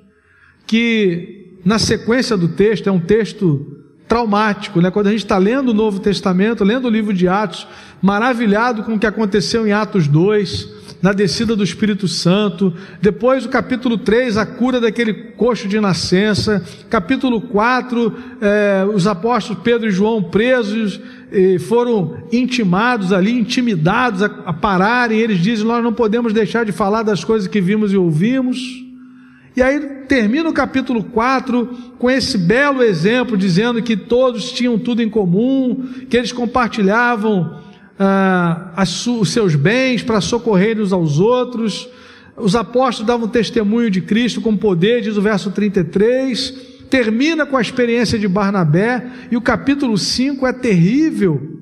que 0.66 1.38
na 1.64 1.78
sequência 1.78 2.36
do 2.36 2.48
texto, 2.48 2.88
é 2.88 2.92
um 2.92 3.00
texto 3.00 3.78
traumático, 4.06 4.80
né? 4.80 4.90
Quando 4.90 5.08
a 5.08 5.10
gente 5.10 5.24
está 5.24 5.36
lendo 5.36 5.68
o 5.68 5.74
Novo 5.74 6.00
Testamento, 6.00 6.64
lendo 6.64 6.86
o 6.86 6.90
livro 6.90 7.12
de 7.12 7.28
Atos, 7.28 7.66
maravilhado 8.00 8.82
com 8.82 8.94
o 8.94 8.98
que 8.98 9.06
aconteceu 9.06 9.66
em 9.66 9.72
Atos 9.72 10.08
2, 10.08 10.77
na 11.00 11.12
descida 11.12 11.54
do 11.54 11.62
Espírito 11.62 12.08
Santo. 12.08 12.72
Depois, 13.00 13.44
o 13.44 13.48
capítulo 13.48 13.98
3, 13.98 14.36
a 14.36 14.46
cura 14.46 14.80
daquele 14.80 15.14
coxo 15.14 15.68
de 15.68 15.80
nascença. 15.80 16.64
Capítulo 16.90 17.40
4, 17.40 18.14
é, 18.40 18.86
os 18.92 19.06
apóstolos 19.06 19.62
Pedro 19.62 19.88
e 19.88 19.92
João 19.92 20.22
presos 20.22 21.00
foram 21.68 22.16
intimados 22.32 23.12
ali, 23.12 23.32
intimidados 23.32 24.22
a, 24.22 24.26
a 24.46 24.52
pararem. 24.52 25.18
Eles 25.18 25.38
dizem: 25.38 25.66
Nós 25.66 25.84
não 25.84 25.92
podemos 25.92 26.32
deixar 26.32 26.64
de 26.64 26.72
falar 26.72 27.02
das 27.02 27.22
coisas 27.22 27.46
que 27.46 27.60
vimos 27.60 27.92
e 27.92 27.96
ouvimos. 27.96 28.58
E 29.56 29.62
aí 29.62 29.80
termina 30.08 30.48
o 30.48 30.52
capítulo 30.52 31.02
4 31.02 31.66
com 31.98 32.08
esse 32.08 32.38
belo 32.38 32.82
exemplo, 32.82 33.36
dizendo 33.36 33.82
que 33.82 33.96
todos 33.96 34.52
tinham 34.52 34.78
tudo 34.78 35.02
em 35.02 35.10
comum, 35.10 35.84
que 36.08 36.16
eles 36.16 36.32
compartilhavam 36.32 37.58
ah, 37.98 38.72
os 39.20 39.32
seus 39.32 39.54
bens 39.54 40.02
para 40.02 40.20
socorrer 40.20 40.80
uns 40.80 40.92
aos 40.92 41.18
outros. 41.18 41.88
Os 42.36 42.54
apóstolos 42.54 43.06
davam 43.06 43.26
testemunho 43.26 43.90
de 43.90 44.00
Cristo 44.00 44.40
com 44.40 44.56
poder, 44.56 45.02
diz 45.02 45.16
o 45.16 45.22
verso 45.22 45.50
33. 45.50 46.68
Termina 46.88 47.44
com 47.44 47.56
a 47.56 47.60
experiência 47.60 48.18
de 48.18 48.28
Barnabé, 48.28 49.06
e 49.30 49.36
o 49.36 49.40
capítulo 49.40 49.98
5 49.98 50.46
é 50.46 50.52
terrível, 50.52 51.60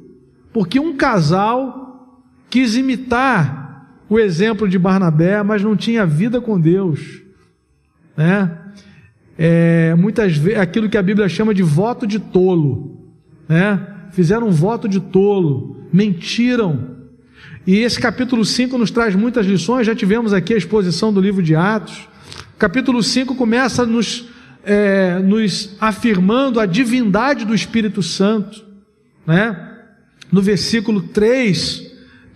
porque 0.53 0.79
um 0.79 0.96
casal 0.96 2.22
quis 2.49 2.77
imitar 2.77 3.66
o 4.09 4.18
exemplo 4.20 4.68
de 4.68 4.79
Barnabé, 4.79 5.42
mas 5.42 5.62
não 5.62 5.75
tinha 5.75 6.07
vida 6.07 6.40
com 6.40 6.61
Deus. 6.61 7.22
Né? 8.16 8.57
É, 9.37 9.94
muitas 9.96 10.37
vezes, 10.37 10.61
aquilo 10.61 10.88
que 10.88 10.96
a 10.96 11.03
Bíblia 11.03 11.29
chama 11.29 11.53
de 11.53 11.62
voto 11.62 12.07
de 12.07 12.20
tolo. 12.20 13.11
Né? 13.49 13.85
Fizeram 14.12 14.46
um 14.46 14.53
voto 14.53 14.88
de 14.88 15.01
tolo 15.01 15.86
mentiram. 15.96 16.96
E 17.66 17.78
esse 17.78 17.98
capítulo 17.98 18.44
5 18.44 18.76
nos 18.76 18.90
traz 18.90 19.14
muitas 19.16 19.46
lições, 19.46 19.87
já 19.87 19.94
tivemos 19.94 20.35
aqui 20.35 20.52
a 20.52 20.56
exposição 20.56 21.12
do 21.12 21.20
livro 21.20 21.42
de 21.42 21.56
Atos. 21.56 22.06
O 22.54 22.59
capítulo 22.59 23.02
5 23.02 23.35
começa 23.35 23.87
nos, 23.87 24.28
é, 24.62 25.18
nos 25.18 25.74
afirmando 25.80 26.61
a 26.61 26.66
divindade 26.66 27.46
do 27.46 27.54
Espírito 27.54 28.02
Santo. 28.02 28.62
Né? 29.26 29.56
No 30.30 30.42
versículo 30.42 31.00
3, 31.00 31.87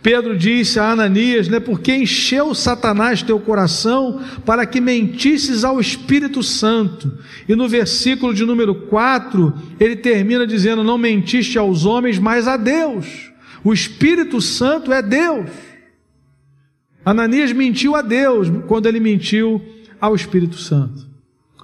Pedro 0.03 0.37
disse 0.37 0.81
a 0.81 0.91
Ananias, 0.91 1.47
né, 1.47 1.61
porque 1.61 1.95
encheu 1.95 2.55
Satanás 2.55 3.23
teu 3.23 3.39
coração 3.39 4.23
para 4.47 4.65
que 4.65 4.81
mentisses 4.81 5.63
ao 5.65 5.79
Espírito 5.79 6.43
Santo. 6.43 7.13
E 7.47 7.55
no 7.55 7.69
versículo 7.69 8.33
de 8.33 8.45
número 8.47 8.75
4, 8.75 9.53
ele 9.79 9.97
termina 9.97 10.47
dizendo: 10.47 10.83
Não 10.83 10.97
mentiste 10.97 11.59
aos 11.59 11.85
homens, 11.85 12.19
mas 12.19 12.49
a 12.49 12.57
Deus. 12.57 13.30
O 13.63 13.73
Espírito 13.73 14.41
Santo 14.41 14.93
é 14.93 15.03
Deus. 15.03 15.51
Ananias 17.05 17.53
mentiu 17.53 17.95
a 17.95 18.03
Deus 18.03 18.49
quando 18.67 18.87
ele 18.87 19.01
mentiu 19.01 19.63
ao 20.01 20.15
Espírito 20.15 20.57
Santo. 20.57 21.09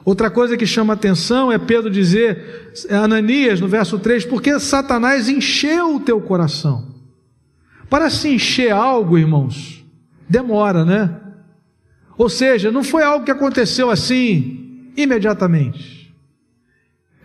Outra 0.05 0.31
coisa 0.31 0.57
que 0.57 0.67
chama 0.67 0.93
atenção 0.93 1.51
é 1.51 1.59
Pedro 1.59 1.91
dizer, 1.91 2.73
Ananias, 2.91 3.61
no 3.61 3.67
verso 3.67 3.99
3, 3.99 4.25
porque 4.25 4.59
Satanás 4.61 5.29
encheu 5.29 5.97
o 5.97 6.01
teu 6.01 6.21
coração. 6.21 6.95
Para 7.91 8.09
se 8.09 8.29
encher 8.29 8.71
algo, 8.71 9.19
irmãos, 9.19 9.85
demora, 10.29 10.85
né? 10.85 11.21
Ou 12.17 12.29
seja, 12.29 12.71
não 12.71 12.85
foi 12.85 13.03
algo 13.03 13.25
que 13.25 13.31
aconteceu 13.31 13.91
assim, 13.91 14.91
imediatamente. 14.97 15.96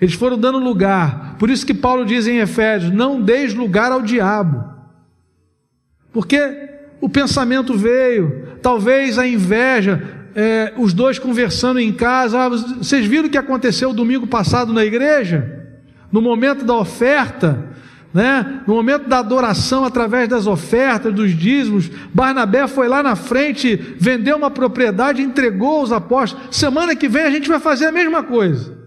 Eles 0.01 0.15
foram 0.15 0.35
dando 0.35 0.57
lugar. 0.57 1.35
Por 1.37 1.51
isso 1.51 1.63
que 1.63 1.75
Paulo 1.75 2.03
diz 2.03 2.27
em 2.27 2.39
Efésios: 2.39 2.91
não 2.91 3.21
deis 3.21 3.53
lugar 3.53 3.91
ao 3.91 4.01
diabo. 4.01 4.65
Porque 6.11 6.69
o 6.99 7.07
pensamento 7.07 7.77
veio, 7.77 8.57
talvez 8.61 9.19
a 9.19 9.27
inveja, 9.27 10.03
é, 10.35 10.73
os 10.75 10.91
dois 10.91 11.19
conversando 11.19 11.79
em 11.79 11.93
casa. 11.93 12.39
Ah, 12.39 12.49
vocês 12.49 13.05
viram 13.05 13.27
o 13.27 13.29
que 13.29 13.37
aconteceu 13.37 13.93
domingo 13.93 14.25
passado 14.25 14.73
na 14.73 14.83
igreja? 14.83 15.59
No 16.11 16.19
momento 16.19 16.65
da 16.65 16.75
oferta, 16.75 17.69
né? 18.11 18.61
no 18.67 18.73
momento 18.73 19.07
da 19.07 19.19
adoração 19.19 19.85
através 19.85 20.27
das 20.27 20.47
ofertas, 20.47 21.13
dos 21.13 21.31
dízimos, 21.31 21.89
Barnabé 22.11 22.67
foi 22.67 22.87
lá 22.89 23.01
na 23.03 23.15
frente, 23.15 23.75
vendeu 23.97 24.35
uma 24.35 24.51
propriedade, 24.51 25.21
entregou 25.21 25.79
aos 25.79 25.91
apóstolos. 25.91 26.47
Semana 26.49 26.95
que 26.95 27.07
vem 27.07 27.23
a 27.23 27.31
gente 27.31 27.47
vai 27.47 27.59
fazer 27.59 27.85
a 27.85 27.91
mesma 27.91 28.23
coisa. 28.23 28.80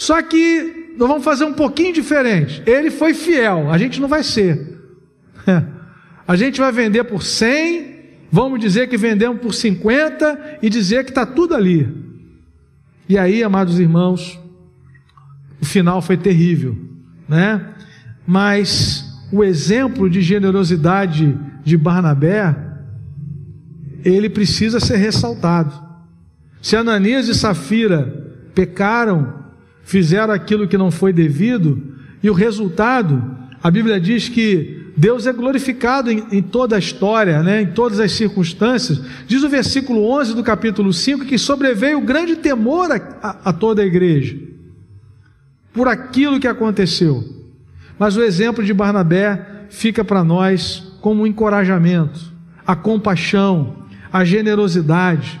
Só 0.00 0.22
que 0.22 0.94
nós 0.96 1.06
vamos 1.06 1.22
fazer 1.22 1.44
um 1.44 1.52
pouquinho 1.52 1.92
diferente. 1.92 2.62
Ele 2.64 2.90
foi 2.90 3.12
fiel, 3.12 3.70
a 3.70 3.76
gente 3.76 4.00
não 4.00 4.08
vai 4.08 4.22
ser. 4.24 4.80
A 6.26 6.36
gente 6.36 6.60
vai 6.60 6.70
vender 6.70 7.02
por 7.04 7.24
100, 7.24 7.96
vamos 8.30 8.60
dizer 8.60 8.88
que 8.88 8.96
vendemos 8.96 9.40
por 9.40 9.52
50 9.52 10.58
e 10.62 10.70
dizer 10.70 11.04
que 11.04 11.10
está 11.10 11.26
tudo 11.26 11.56
ali. 11.56 11.92
E 13.08 13.18
aí, 13.18 13.42
amados 13.42 13.80
irmãos, 13.80 14.38
o 15.60 15.64
final 15.64 16.00
foi 16.00 16.16
terrível, 16.16 16.78
né? 17.28 17.74
Mas 18.24 19.04
o 19.32 19.42
exemplo 19.42 20.08
de 20.08 20.22
generosidade 20.22 21.36
de 21.64 21.76
Barnabé, 21.76 22.56
ele 24.04 24.30
precisa 24.30 24.78
ser 24.78 24.98
ressaltado. 24.98 25.74
Se 26.62 26.76
Ananias 26.76 27.26
e 27.26 27.34
Safira 27.34 28.38
pecaram, 28.54 29.39
fizeram 29.90 30.32
aquilo 30.32 30.68
que 30.68 30.78
não 30.78 30.88
foi 30.88 31.12
devido, 31.12 31.82
e 32.22 32.30
o 32.30 32.32
resultado, 32.32 33.36
a 33.60 33.68
Bíblia 33.68 33.98
diz 33.98 34.28
que 34.28 34.92
Deus 34.96 35.26
é 35.26 35.32
glorificado 35.32 36.12
em, 36.12 36.22
em, 36.30 36.40
toda 36.40 36.76
a 36.76 36.78
história, 36.78 37.42
né, 37.42 37.62
em 37.62 37.66
todas 37.66 37.98
as 37.98 38.12
circunstâncias. 38.12 39.02
Diz 39.26 39.42
o 39.42 39.48
versículo 39.48 40.08
11 40.08 40.34
do 40.34 40.44
capítulo 40.44 40.92
5 40.92 41.24
que 41.24 41.36
sobreveio 41.36 42.00
grande 42.02 42.36
temor 42.36 42.92
a, 42.92 43.18
a, 43.20 43.36
a 43.46 43.52
toda 43.52 43.82
a 43.82 43.84
igreja, 43.84 44.36
por 45.72 45.88
aquilo 45.88 46.38
que 46.38 46.46
aconteceu. 46.46 47.24
Mas 47.98 48.16
o 48.16 48.22
exemplo 48.22 48.62
de 48.62 48.72
Barnabé 48.72 49.64
fica 49.70 50.04
para 50.04 50.22
nós 50.22 50.84
como 51.00 51.24
um 51.24 51.26
encorajamento, 51.26 52.32
a 52.64 52.76
compaixão, 52.76 53.86
a 54.12 54.22
generosidade. 54.24 55.40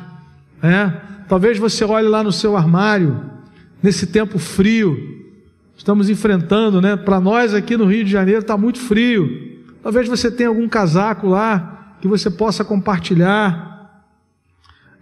Né? 0.60 0.92
Talvez 1.28 1.56
você 1.56 1.84
olhe 1.84 2.08
lá 2.08 2.24
no 2.24 2.32
seu 2.32 2.56
armário, 2.56 3.30
nesse 3.82 4.06
tempo 4.06 4.38
frio, 4.38 4.98
estamos 5.76 6.10
enfrentando, 6.10 6.80
né? 6.80 6.96
Para 6.96 7.20
nós 7.20 7.54
aqui 7.54 7.76
no 7.76 7.86
Rio 7.86 8.04
de 8.04 8.10
Janeiro 8.10 8.40
está 8.40 8.56
muito 8.56 8.78
frio. 8.78 9.58
Talvez 9.82 10.08
você 10.08 10.30
tenha 10.30 10.48
algum 10.48 10.68
casaco 10.68 11.28
lá 11.28 11.96
que 12.00 12.08
você 12.08 12.30
possa 12.30 12.64
compartilhar. 12.64 14.04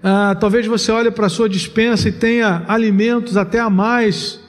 Ah, 0.02 0.36
talvez 0.38 0.66
você 0.66 0.92
olhe 0.92 1.10
para 1.10 1.26
a 1.26 1.30
sua 1.30 1.48
dispensa 1.48 2.08
e 2.08 2.12
tenha 2.12 2.64
alimentos 2.68 3.36
até 3.36 3.58
a 3.58 3.68
mais 3.68 4.40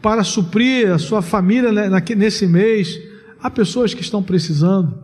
para 0.00 0.24
suprir 0.24 0.92
a 0.92 0.98
sua 0.98 1.22
família 1.22 1.70
nesse 2.16 2.46
mês. 2.46 2.98
Há 3.40 3.48
pessoas 3.48 3.94
que 3.94 4.02
estão 4.02 4.22
precisando. 4.22 4.98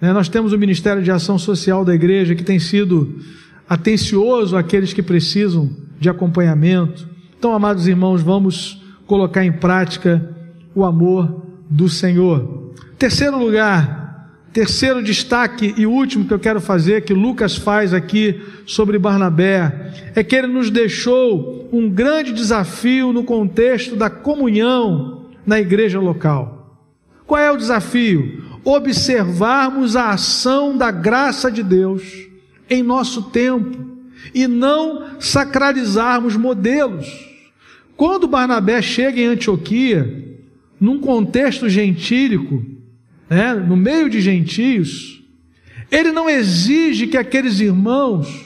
Né? 0.00 0.12
Nós 0.12 0.28
temos 0.28 0.52
o 0.52 0.58
Ministério 0.58 1.02
de 1.02 1.10
Ação 1.10 1.38
Social 1.38 1.84
da 1.84 1.94
igreja 1.94 2.34
que 2.34 2.44
tem 2.44 2.58
sido 2.58 3.18
atencioso 3.66 4.56
àqueles 4.56 4.92
que 4.92 5.02
precisam 5.02 5.70
de 5.98 6.10
acompanhamento. 6.10 7.15
Então, 7.38 7.52
amados 7.52 7.86
irmãos, 7.86 8.22
vamos 8.22 8.82
colocar 9.06 9.44
em 9.44 9.52
prática 9.52 10.34
o 10.74 10.84
amor 10.84 11.42
do 11.68 11.88
Senhor. 11.88 12.72
Terceiro 12.98 13.38
lugar, 13.38 14.30
terceiro 14.52 15.02
destaque 15.02 15.74
e 15.76 15.86
último 15.86 16.26
que 16.26 16.32
eu 16.32 16.38
quero 16.38 16.60
fazer, 16.60 17.04
que 17.04 17.12
Lucas 17.12 17.56
faz 17.56 17.92
aqui 17.92 18.40
sobre 18.64 18.98
Barnabé, 18.98 19.92
é 20.14 20.24
que 20.24 20.34
ele 20.34 20.46
nos 20.46 20.70
deixou 20.70 21.68
um 21.72 21.90
grande 21.90 22.32
desafio 22.32 23.12
no 23.12 23.22
contexto 23.22 23.94
da 23.94 24.08
comunhão 24.08 25.26
na 25.44 25.60
igreja 25.60 26.00
local. 26.00 26.80
Qual 27.26 27.40
é 27.40 27.50
o 27.50 27.56
desafio? 27.56 28.44
Observarmos 28.64 29.94
a 29.94 30.10
ação 30.10 30.76
da 30.76 30.90
graça 30.90 31.50
de 31.50 31.62
Deus 31.62 32.02
em 32.70 32.82
nosso 32.82 33.24
tempo 33.24 33.96
e 34.34 34.46
não 34.46 35.20
sacralizarmos 35.20 36.36
modelos. 36.36 37.25
Quando 37.96 38.28
Barnabé 38.28 38.82
chega 38.82 39.20
em 39.20 39.26
Antioquia, 39.26 40.24
num 40.78 41.00
contexto 41.00 41.68
gentílico, 41.68 42.62
né, 43.28 43.54
no 43.54 43.76
meio 43.76 44.10
de 44.10 44.20
gentios, 44.20 45.22
ele 45.90 46.12
não 46.12 46.28
exige 46.28 47.06
que 47.06 47.16
aqueles 47.16 47.60
irmãos 47.60 48.44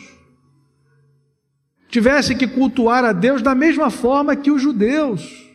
tivessem 1.88 2.36
que 2.36 2.46
cultuar 2.46 3.04
a 3.04 3.12
Deus 3.12 3.42
da 3.42 3.54
mesma 3.54 3.90
forma 3.90 4.36
que 4.36 4.50
os 4.50 4.62
judeus. 4.62 5.50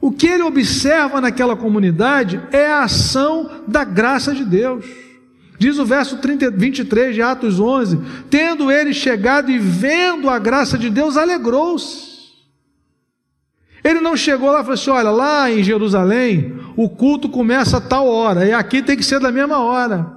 O 0.00 0.10
que 0.10 0.26
ele 0.26 0.42
observa 0.42 1.20
naquela 1.20 1.56
comunidade 1.56 2.40
é 2.50 2.66
a 2.66 2.82
ação 2.82 3.62
da 3.66 3.84
graça 3.84 4.34
de 4.34 4.44
Deus. 4.44 4.84
Diz 5.58 5.78
o 5.78 5.86
verso 5.86 6.18
30, 6.18 6.50
23 6.50 7.14
de 7.14 7.22
Atos 7.22 7.58
11: 7.58 7.98
Tendo 8.28 8.70
ele 8.70 8.92
chegado 8.92 9.50
e 9.50 9.58
vendo 9.58 10.28
a 10.28 10.38
graça 10.38 10.76
de 10.76 10.90
Deus, 10.90 11.16
alegrou-se. 11.16 12.05
Ele 13.86 14.00
não 14.00 14.16
chegou 14.16 14.50
lá 14.50 14.58
e 14.58 14.62
falou 14.62 14.74
assim: 14.74 14.90
olha, 14.90 15.10
lá 15.10 15.48
em 15.48 15.62
Jerusalém, 15.62 16.58
o 16.76 16.88
culto 16.88 17.28
começa 17.28 17.76
a 17.76 17.80
tal 17.80 18.08
hora, 18.08 18.44
e 18.44 18.52
aqui 18.52 18.82
tem 18.82 18.96
que 18.96 19.04
ser 19.04 19.20
da 19.20 19.30
mesma 19.30 19.58
hora. 19.58 20.12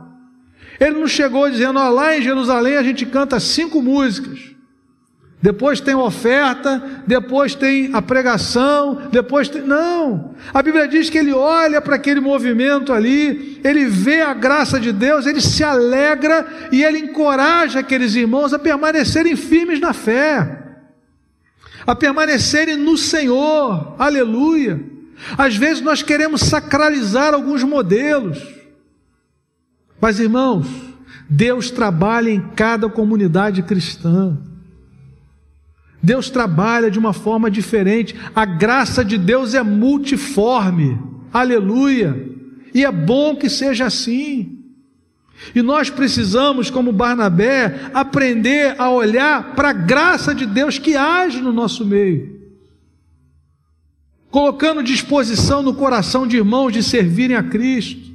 Ele 0.79 0.97
não 0.97 1.07
chegou 1.07 1.47
dizendo: 1.47 1.77
olha, 1.77 1.89
lá 1.89 2.17
em 2.17 2.21
Jerusalém 2.23 2.77
a 2.77 2.81
gente 2.81 3.05
canta 3.05 3.39
cinco 3.39 3.79
músicas, 3.79 4.39
depois 5.39 5.79
tem 5.79 5.93
oferta, 5.93 6.81
depois 7.05 7.53
tem 7.53 7.91
a 7.93 8.01
pregação, 8.01 9.03
depois 9.11 9.47
tem. 9.49 9.61
Não! 9.61 10.33
A 10.51 10.63
Bíblia 10.63 10.87
diz 10.87 11.11
que 11.11 11.19
ele 11.19 11.31
olha 11.31 11.79
para 11.79 11.95
aquele 11.95 12.19
movimento 12.19 12.91
ali, 12.91 13.61
ele 13.63 13.85
vê 13.85 14.21
a 14.21 14.33
graça 14.33 14.79
de 14.79 14.91
Deus, 14.91 15.27
ele 15.27 15.41
se 15.41 15.63
alegra 15.63 16.43
e 16.71 16.83
ele 16.83 16.97
encoraja 16.97 17.81
aqueles 17.81 18.15
irmãos 18.15 18.51
a 18.51 18.57
permanecerem 18.57 19.35
firmes 19.35 19.79
na 19.79 19.93
fé 19.93 20.68
a 21.85 21.95
permanecerem 21.95 22.75
no 22.75 22.97
Senhor, 22.97 23.95
aleluia. 23.97 24.83
Às 25.37 25.55
vezes 25.55 25.81
nós 25.83 26.01
queremos 26.01 26.41
sacralizar 26.41 27.33
alguns 27.33 27.63
modelos, 27.63 28.39
mas 29.99 30.19
irmãos, 30.19 30.67
Deus 31.29 31.69
trabalha 31.69 32.29
em 32.29 32.41
cada 32.55 32.89
comunidade 32.89 33.61
cristã. 33.63 34.37
Deus 36.01 36.29
trabalha 36.29 36.89
de 36.89 36.97
uma 36.97 37.11
forma 37.11 37.51
diferente. 37.51 38.15
A 38.33 38.45
graça 38.45 39.03
de 39.03 39.17
Deus 39.17 39.53
é 39.53 39.61
multiforme. 39.61 40.97
Aleluia. 41.31 42.29
E 42.73 42.85
é 42.85 42.91
bom 42.91 43.35
que 43.35 43.49
seja 43.49 43.85
assim. 43.85 44.58
E 45.55 45.61
nós 45.61 45.89
precisamos, 45.89 46.69
como 46.69 46.91
Barnabé, 46.91 47.89
aprender 47.93 48.75
a 48.79 48.89
olhar 48.89 49.55
para 49.55 49.69
a 49.69 49.73
graça 49.73 50.35
de 50.35 50.45
Deus 50.45 50.77
que 50.77 50.95
age 50.95 51.41
no 51.41 51.51
nosso 51.51 51.85
meio, 51.85 52.39
colocando 54.29 54.83
disposição 54.83 55.63
no 55.63 55.73
coração 55.73 56.27
de 56.27 56.37
irmãos 56.37 56.71
de 56.71 56.83
servirem 56.83 57.35
a 57.35 57.43
Cristo, 57.43 58.09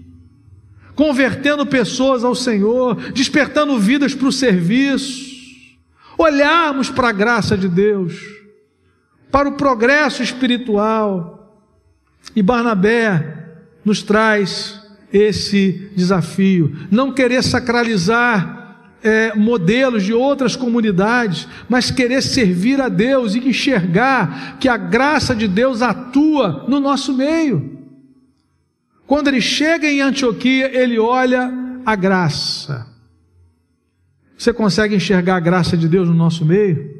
convertendo 0.94 1.66
pessoas 1.66 2.22
ao 2.22 2.34
Senhor, 2.34 2.94
despertando 3.12 3.78
vidas 3.78 4.14
para 4.14 4.28
o 4.28 4.32
serviço, 4.32 5.34
olharmos 6.16 6.88
para 6.90 7.08
a 7.08 7.12
graça 7.12 7.56
de 7.56 7.68
Deus, 7.68 8.14
para 9.30 9.48
o 9.48 9.56
progresso 9.56 10.22
espiritual. 10.22 11.64
E 12.36 12.42
Barnabé 12.42 13.56
nos 13.84 14.02
traz 14.02 14.83
esse 15.14 15.90
desafio. 15.94 16.76
Não 16.90 17.12
querer 17.12 17.42
sacralizar 17.42 18.90
é, 19.00 19.32
modelos 19.34 20.02
de 20.02 20.12
outras 20.12 20.56
comunidades, 20.56 21.46
mas 21.68 21.90
querer 21.90 22.20
servir 22.20 22.80
a 22.80 22.88
Deus 22.88 23.34
e 23.34 23.48
enxergar 23.48 24.58
que 24.58 24.68
a 24.68 24.76
graça 24.76 25.36
de 25.36 25.46
Deus 25.46 25.82
atua 25.82 26.64
no 26.66 26.80
nosso 26.80 27.14
meio. 27.14 27.78
Quando 29.06 29.28
ele 29.28 29.40
chega 29.40 29.86
em 29.86 30.00
Antioquia, 30.00 30.76
ele 30.76 30.98
olha 30.98 31.52
a 31.86 31.94
graça. 31.94 32.86
Você 34.36 34.52
consegue 34.52 34.96
enxergar 34.96 35.36
a 35.36 35.40
graça 35.40 35.76
de 35.76 35.86
Deus 35.86 36.08
no 36.08 36.14
nosso 36.14 36.44
meio? 36.44 36.93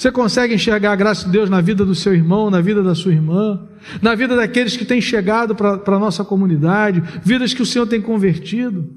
Você 0.00 0.10
consegue 0.10 0.54
enxergar 0.54 0.92
a 0.92 0.96
graça 0.96 1.26
de 1.26 1.30
Deus 1.30 1.50
na 1.50 1.60
vida 1.60 1.84
do 1.84 1.94
seu 1.94 2.14
irmão, 2.14 2.48
na 2.48 2.62
vida 2.62 2.82
da 2.82 2.94
sua 2.94 3.12
irmã, 3.12 3.68
na 4.00 4.14
vida 4.14 4.34
daqueles 4.34 4.74
que 4.74 4.86
têm 4.86 4.98
chegado 4.98 5.54
para 5.54 5.74
a 5.74 5.98
nossa 5.98 6.24
comunidade, 6.24 7.02
vidas 7.22 7.52
que 7.52 7.60
o 7.60 7.66
Senhor 7.66 7.86
tem 7.86 8.00
convertido? 8.00 8.88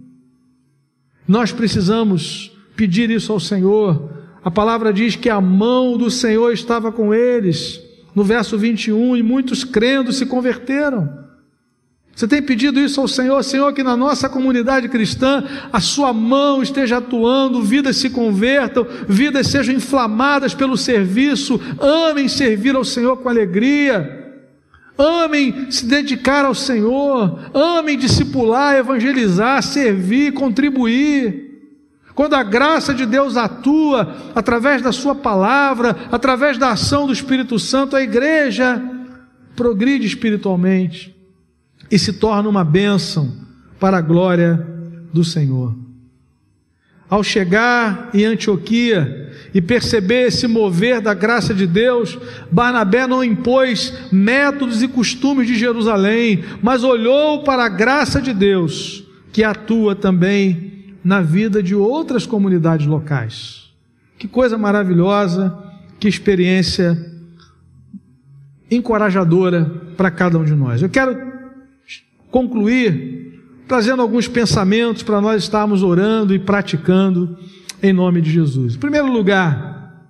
Nós 1.27 1.51
precisamos 1.51 2.57
pedir 2.73 3.09
isso 3.09 3.33
ao 3.33 3.39
Senhor, 3.41 4.13
A 4.45 4.51
palavra 4.51 4.93
diz 4.93 5.15
que 5.15 5.29
a 5.29 5.39
mão 5.39 5.97
do 5.97 6.09
Senhor 6.09 6.51
estava 6.51 6.91
com 6.91 7.13
eles, 7.13 7.81
no 8.13 8.23
verso 8.23 8.57
21, 8.57 9.17
e 9.17 9.23
muitos 9.23 9.63
crendo 9.63 10.11
se 10.11 10.25
converteram. 10.25 11.22
Você 12.15 12.27
tem 12.27 12.43
pedido 12.43 12.79
isso 12.79 13.01
ao 13.01 13.07
Senhor, 13.07 13.43
Senhor, 13.43 13.73
que 13.73 13.81
na 13.81 13.97
nossa 13.97 14.29
comunidade 14.29 14.87
cristã 14.87 15.43
a 15.71 15.79
Sua 15.79 16.13
mão 16.13 16.61
esteja 16.61 16.97
atuando, 16.97 17.63
vidas 17.63 17.97
se 17.97 18.09
convertam, 18.09 18.85
vidas 19.07 19.47
sejam 19.47 19.73
inflamadas 19.73 20.53
pelo 20.53 20.77
serviço, 20.77 21.59
amem 21.79 22.27
servir 22.27 22.75
ao 22.75 22.83
Senhor 22.83 23.17
com 23.17 23.29
alegria, 23.29 24.31
amem 24.95 25.71
se 25.71 25.87
dedicar 25.87 26.45
ao 26.45 26.53
Senhor, 26.53 27.39
amem 27.51 27.97
discipular, 27.97 28.75
evangelizar, 28.75 29.63
servir, 29.63 30.33
contribuir. 30.33 31.51
Quando 32.13 32.35
a 32.35 32.43
graça 32.43 32.93
de 32.93 33.07
Deus 33.07 33.37
atua 33.37 34.15
através 34.35 34.83
da 34.83 34.91
Sua 34.91 35.15
palavra, 35.15 35.97
através 36.11 36.59
da 36.59 36.69
ação 36.69 37.07
do 37.07 37.13
Espírito 37.13 37.57
Santo, 37.57 37.95
a 37.95 38.03
igreja 38.03 38.79
progride 39.55 40.05
espiritualmente 40.05 41.13
e 41.93 41.99
se 41.99 42.11
torna 42.11 42.49
uma 42.49 42.63
bênção 42.63 43.31
para 43.79 43.97
a 43.99 44.01
glória 44.01 44.65
do 45.13 45.23
Senhor. 45.23 45.75
Ao 47.07 47.23
chegar 47.23 48.09
em 48.15 48.25
Antioquia 48.25 49.31
e 49.53 49.61
perceber 49.61 50.29
esse 50.29 50.47
mover 50.47 50.99
da 50.99 51.13
graça 51.13 51.53
de 51.53 51.67
Deus, 51.67 52.17
Barnabé 52.51 53.05
não 53.05 53.23
impôs 53.23 53.93
métodos 54.11 54.81
e 54.81 54.87
costumes 54.87 55.45
de 55.45 55.53
Jerusalém, 55.53 56.43
mas 56.63 56.83
olhou 56.83 57.43
para 57.43 57.65
a 57.65 57.69
graça 57.69 58.19
de 58.19 58.33
Deus, 58.33 59.03
que 59.31 59.43
atua 59.43 59.95
também 59.95 60.95
na 61.03 61.21
vida 61.21 61.61
de 61.61 61.75
outras 61.75 62.25
comunidades 62.25 62.87
locais. 62.87 63.71
Que 64.17 64.27
coisa 64.27 64.57
maravilhosa, 64.57 65.55
que 65.99 66.07
experiência 66.07 66.97
encorajadora 68.71 69.65
para 69.95 70.09
cada 70.09 70.39
um 70.39 70.43
de 70.43 70.55
nós. 70.55 70.81
Eu 70.81 70.89
quero 70.89 71.32
concluir 72.33 73.43
trazendo 73.67 74.01
alguns 74.01 74.27
pensamentos 74.27 75.03
para 75.03 75.21
nós 75.21 75.43
estarmos 75.43 75.83
orando 75.83 76.33
e 76.33 76.39
praticando 76.39 77.37
em 77.81 77.93
nome 77.93 78.21
de 78.21 78.31
Jesus. 78.31 78.73
Em 78.73 78.79
primeiro 78.79 79.11
lugar, 79.11 80.03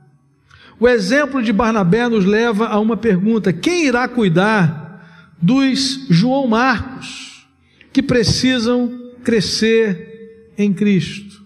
o 0.79 0.87
exemplo 0.87 1.43
de 1.43 1.51
Barnabé 1.51 2.07
nos 2.07 2.23
leva 2.23 2.67
a 2.67 2.79
uma 2.79 2.95
pergunta: 2.95 3.51
quem 3.51 3.87
irá 3.87 4.07
cuidar 4.07 5.35
dos 5.41 6.07
João 6.09 6.47
Marcos 6.47 7.45
que 7.91 8.01
precisam 8.01 9.11
crescer 9.21 10.53
em 10.57 10.71
Cristo? 10.71 11.43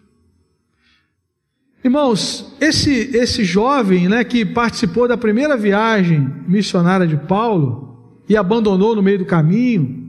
Irmãos, 1.84 2.56
esse, 2.62 2.92
esse 3.18 3.44
jovem 3.44 4.08
né, 4.08 4.24
que 4.24 4.46
participou 4.46 5.08
da 5.08 5.18
primeira 5.18 5.58
viagem 5.58 6.32
missionária 6.48 7.08
de 7.08 7.18
Paulo 7.18 8.22
e 8.30 8.38
abandonou 8.38 8.96
no 8.96 9.02
meio 9.02 9.20
do 9.20 9.26
caminho, 9.26 10.07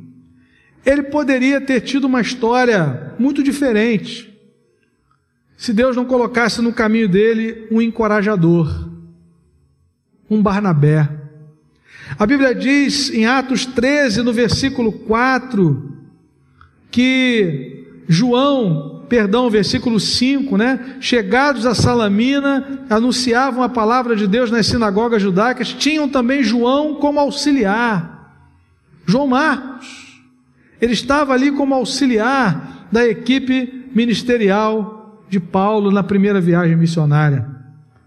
ele 0.84 1.04
poderia 1.04 1.60
ter 1.60 1.80
tido 1.80 2.04
uma 2.04 2.20
história 2.20 3.14
muito 3.18 3.42
diferente 3.42 4.28
se 5.58 5.72
Deus 5.72 5.96
não 5.96 6.04
colocasse 6.04 6.62
no 6.62 6.72
caminho 6.72 7.08
dele 7.08 7.66
um 7.68 7.82
encorajador, 7.82 8.88
um 10.30 10.40
Barnabé. 10.40 11.08
A 12.16 12.24
Bíblia 12.24 12.54
diz 12.54 13.10
em 13.10 13.26
Atos 13.26 13.66
13, 13.66 14.22
no 14.22 14.32
versículo 14.32 14.92
4, 14.92 15.98
que 16.92 17.88
João, 18.06 19.04
perdão, 19.08 19.50
versículo 19.50 19.98
5, 19.98 20.56
né? 20.56 20.96
Chegados 21.00 21.66
a 21.66 21.74
Salamina, 21.74 22.86
anunciavam 22.88 23.64
a 23.64 23.68
palavra 23.68 24.14
de 24.14 24.28
Deus 24.28 24.52
nas 24.52 24.66
sinagogas 24.66 25.20
judaicas, 25.20 25.74
tinham 25.74 26.08
também 26.08 26.40
João 26.40 26.94
como 26.94 27.18
auxiliar. 27.18 28.32
João 29.04 29.26
Marcos. 29.26 30.07
Ele 30.80 30.92
estava 30.92 31.32
ali 31.32 31.50
como 31.52 31.74
auxiliar 31.74 32.88
da 32.90 33.06
equipe 33.06 33.86
ministerial 33.94 35.24
de 35.28 35.40
Paulo 35.40 35.90
na 35.90 36.02
primeira 36.02 36.40
viagem 36.40 36.76
missionária. 36.76 37.46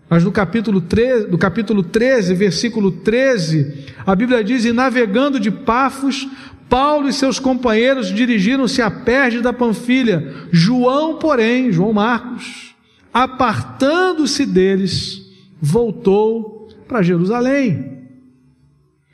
Mas 0.09 0.23
no 0.23 0.31
capítulo 0.31 0.81
13, 0.81 1.27
do 1.27 1.37
capítulo 1.37 1.83
13, 1.83 2.33
versículo 2.33 2.91
13, 2.91 3.85
a 4.05 4.15
Bíblia 4.15 4.43
diz: 4.43 4.65
E 4.65 4.73
navegando 4.73 5.39
de 5.39 5.49
Pafos, 5.49 6.27
Paulo 6.71 7.09
e 7.09 7.13
seus 7.13 7.39
companheiros 7.39 8.13
dirigiram-se 8.13 8.81
a 8.81 8.89
Perge 8.89 9.41
da 9.41 9.51
Panfilha. 9.51 10.47
João, 10.51 11.17
porém, 11.17 11.71
João 11.71 11.93
Marcos, 11.93 12.75
apartando-se 13.13 14.45
deles, 14.45 15.21
voltou 15.61 16.69
para 16.87 17.01
Jerusalém. 17.01 17.99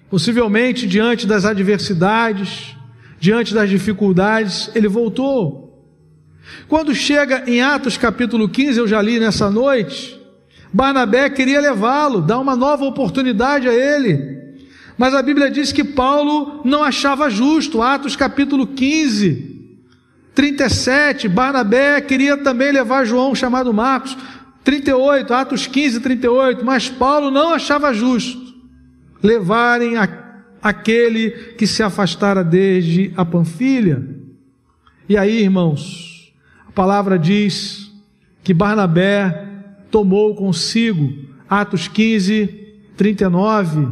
Possivelmente 0.09 0.87
diante 0.87 1.27
das 1.27 1.45
adversidades, 1.45 2.76
diante 3.19 3.53
das 3.53 3.69
dificuldades, 3.69 4.69
ele 4.75 4.87
voltou. 4.87 5.67
Quando 6.67 6.95
chega 6.95 7.43
em 7.47 7.61
Atos 7.61 7.97
capítulo 7.97 8.47
15, 8.47 8.79
eu 8.79 8.87
já 8.87 9.01
li 9.01 9.19
nessa 9.19 9.49
noite, 9.49 10.19
Barnabé 10.71 11.29
queria 11.29 11.59
levá-lo, 11.59 12.21
dar 12.21 12.39
uma 12.39 12.55
nova 12.55 12.85
oportunidade 12.85 13.67
a 13.67 13.73
ele. 13.73 14.37
Mas 14.97 15.13
a 15.13 15.21
Bíblia 15.21 15.51
diz 15.51 15.71
que 15.71 15.83
Paulo 15.83 16.61
não 16.65 16.83
achava 16.83 17.29
justo. 17.29 17.81
Atos 17.81 18.15
capítulo 18.15 18.65
15, 18.65 19.71
37, 20.33 21.27
Barnabé 21.27 22.01
queria 22.01 22.37
também 22.37 22.71
levar 22.71 23.05
João, 23.05 23.35
chamado 23.35 23.73
Marcos. 23.73 24.17
38, 24.63 25.33
Atos 25.33 25.67
15, 25.67 25.99
38, 26.01 26.65
mas 26.65 26.89
Paulo 26.89 27.31
não 27.31 27.53
achava 27.53 27.93
justo 27.93 28.47
levarem 29.23 29.97
a 29.97 30.05
aquele 30.61 31.31
que 31.57 31.67
se 31.67 31.83
afastara 31.83 32.43
desde 32.43 33.13
a 33.15 33.23
Panfilha. 33.23 34.03
E 35.07 35.17
aí, 35.17 35.41
irmãos, 35.41 36.33
a 36.67 36.71
palavra 36.71 37.17
diz 37.17 37.91
que 38.43 38.53
Barnabé 38.53 39.47
tomou 39.89 40.35
consigo, 40.35 41.13
Atos 41.49 41.87
15, 41.87 42.47
39, 42.95 43.87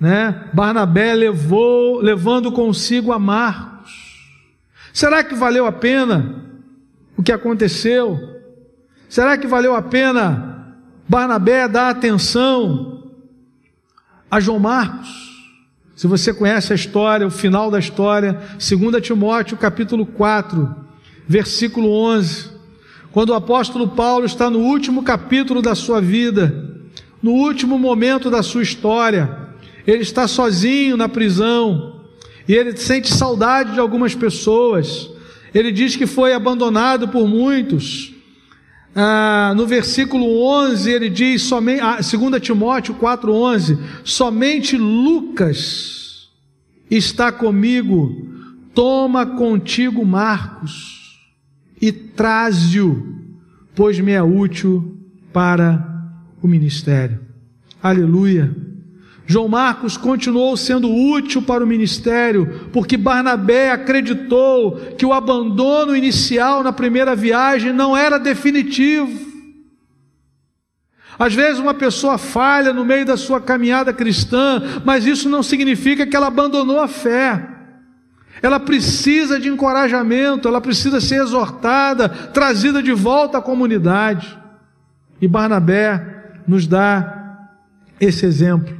né? 0.00 0.48
Barnabé 0.52 1.14
levou, 1.14 2.00
levando 2.00 2.52
consigo 2.52 3.12
a 3.12 3.18
Marcos. 3.18 3.90
Será 4.92 5.22
que 5.22 5.34
valeu 5.34 5.66
a 5.66 5.72
pena 5.72 6.44
o 7.16 7.22
que 7.22 7.32
aconteceu? 7.32 8.18
Será 9.08 9.36
que 9.36 9.46
valeu 9.46 9.74
a 9.74 9.82
pena 9.82 10.76
Barnabé 11.08 11.68
dar 11.68 11.90
atenção 11.90 13.10
a 14.30 14.40
João 14.40 14.58
Marcos? 14.58 15.29
Se 16.00 16.06
você 16.06 16.32
conhece 16.32 16.72
a 16.72 16.76
história, 16.76 17.26
o 17.26 17.30
final 17.30 17.70
da 17.70 17.78
história, 17.78 18.40
2 18.52 19.02
Timóteo 19.02 19.54
capítulo 19.58 20.06
4, 20.06 20.74
versículo 21.28 21.90
11, 21.90 22.52
quando 23.12 23.28
o 23.28 23.34
apóstolo 23.34 23.86
Paulo 23.86 24.24
está 24.24 24.48
no 24.48 24.60
último 24.60 25.02
capítulo 25.02 25.60
da 25.60 25.74
sua 25.74 26.00
vida, 26.00 26.80
no 27.22 27.32
último 27.32 27.78
momento 27.78 28.30
da 28.30 28.42
sua 28.42 28.62
história, 28.62 29.50
ele 29.86 30.00
está 30.00 30.26
sozinho 30.26 30.96
na 30.96 31.06
prisão 31.06 32.00
e 32.48 32.54
ele 32.54 32.74
sente 32.78 33.12
saudade 33.12 33.74
de 33.74 33.78
algumas 33.78 34.14
pessoas. 34.14 35.10
Ele 35.52 35.70
diz 35.70 35.96
que 35.96 36.06
foi 36.06 36.32
abandonado 36.32 37.08
por 37.08 37.28
muitos, 37.28 38.14
ah, 38.94 39.52
no 39.56 39.66
versículo 39.66 40.42
11 40.42 40.90
ele 40.90 41.10
diz, 41.10 41.42
somente, 41.42 41.80
ah, 41.80 41.98
2 42.00 42.40
Timóteo 42.40 42.94
4,11: 42.94 43.78
somente 44.04 44.76
Lucas 44.76 46.28
está 46.90 47.30
comigo, 47.30 48.28
toma 48.74 49.24
contigo 49.24 50.04
Marcos 50.04 51.18
e 51.80 51.92
traze-o, 51.92 53.16
pois 53.74 53.98
me 54.00 54.12
é 54.12 54.22
útil 54.22 54.98
para 55.32 55.86
o 56.42 56.48
ministério. 56.48 57.20
Aleluia. 57.82 58.69
João 59.30 59.46
Marcos 59.46 59.96
continuou 59.96 60.56
sendo 60.56 60.92
útil 60.92 61.40
para 61.40 61.62
o 61.62 61.66
ministério, 61.66 62.68
porque 62.72 62.96
Barnabé 62.96 63.70
acreditou 63.70 64.72
que 64.98 65.06
o 65.06 65.12
abandono 65.12 65.94
inicial 65.94 66.64
na 66.64 66.72
primeira 66.72 67.14
viagem 67.14 67.72
não 67.72 67.96
era 67.96 68.18
definitivo. 68.18 69.30
Às 71.16 71.32
vezes 71.32 71.60
uma 71.60 71.72
pessoa 71.72 72.18
falha 72.18 72.72
no 72.72 72.84
meio 72.84 73.06
da 73.06 73.16
sua 73.16 73.40
caminhada 73.40 73.92
cristã, 73.92 74.80
mas 74.84 75.06
isso 75.06 75.28
não 75.28 75.44
significa 75.44 76.04
que 76.04 76.16
ela 76.16 76.26
abandonou 76.26 76.80
a 76.80 76.88
fé. 76.88 77.50
Ela 78.42 78.58
precisa 78.58 79.38
de 79.38 79.48
encorajamento, 79.48 80.48
ela 80.48 80.60
precisa 80.60 81.00
ser 81.00 81.22
exortada, 81.22 82.08
trazida 82.08 82.82
de 82.82 82.92
volta 82.92 83.38
à 83.38 83.40
comunidade. 83.40 84.36
E 85.22 85.28
Barnabé 85.28 86.32
nos 86.48 86.66
dá 86.66 87.46
esse 88.00 88.26
exemplo. 88.26 88.79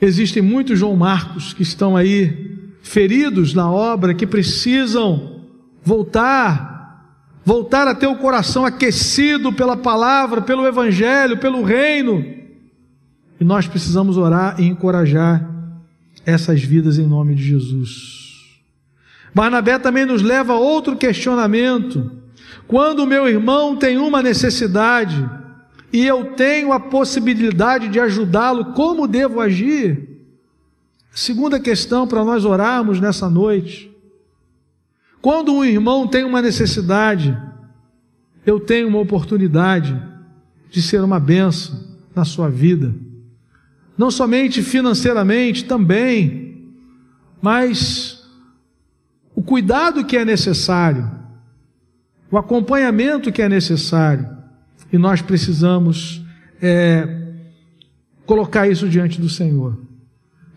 Existem 0.00 0.42
muitos 0.42 0.78
João 0.78 0.96
Marcos 0.96 1.52
que 1.52 1.62
estão 1.62 1.96
aí 1.96 2.70
feridos 2.82 3.54
na 3.54 3.70
obra, 3.70 4.14
que 4.14 4.26
precisam 4.26 5.40
voltar 5.82 6.76
voltar 7.46 7.86
a 7.86 7.94
ter 7.94 8.08
o 8.08 8.16
coração 8.16 8.64
aquecido 8.66 9.52
pela 9.52 9.76
palavra, 9.76 10.42
pelo 10.42 10.66
evangelho, 10.66 11.38
pelo 11.38 11.62
reino. 11.62 12.26
E 13.38 13.44
nós 13.44 13.68
precisamos 13.68 14.16
orar 14.16 14.60
e 14.60 14.66
encorajar 14.66 15.48
essas 16.24 16.60
vidas 16.60 16.98
em 16.98 17.06
nome 17.06 17.36
de 17.36 17.44
Jesus. 17.44 18.26
Barnabé 19.32 19.78
também 19.78 20.04
nos 20.04 20.22
leva 20.22 20.54
a 20.54 20.58
outro 20.58 20.96
questionamento. 20.96 22.10
Quando 22.66 23.04
o 23.04 23.06
meu 23.06 23.28
irmão 23.28 23.76
tem 23.76 23.96
uma 23.96 24.20
necessidade 24.20 25.24
e 25.92 26.04
eu 26.06 26.34
tenho 26.34 26.72
a 26.72 26.80
possibilidade 26.80 27.88
de 27.88 28.00
ajudá-lo, 28.00 28.72
como 28.72 29.06
devo 29.06 29.40
agir? 29.40 30.08
Segunda 31.10 31.58
questão 31.58 32.06
para 32.06 32.24
nós 32.24 32.44
orarmos 32.44 33.00
nessa 33.00 33.30
noite. 33.30 33.90
Quando 35.22 35.52
um 35.52 35.64
irmão 35.64 36.06
tem 36.06 36.24
uma 36.24 36.42
necessidade, 36.42 37.36
eu 38.44 38.60
tenho 38.60 38.88
uma 38.88 38.98
oportunidade 38.98 40.00
de 40.70 40.82
ser 40.82 41.02
uma 41.02 41.18
benção 41.18 41.82
na 42.14 42.24
sua 42.24 42.50
vida. 42.50 42.94
Não 43.96 44.10
somente 44.10 44.62
financeiramente, 44.62 45.64
também, 45.64 46.70
mas 47.40 48.28
o 49.34 49.42
cuidado 49.42 50.04
que 50.04 50.16
é 50.16 50.24
necessário, 50.24 51.10
o 52.30 52.36
acompanhamento 52.36 53.32
que 53.32 53.40
é 53.40 53.48
necessário, 53.48 54.35
e 54.92 54.98
nós 54.98 55.20
precisamos 55.22 56.22
é, 56.60 57.22
colocar 58.24 58.68
isso 58.68 58.88
diante 58.88 59.20
do 59.20 59.28
Senhor. 59.28 59.78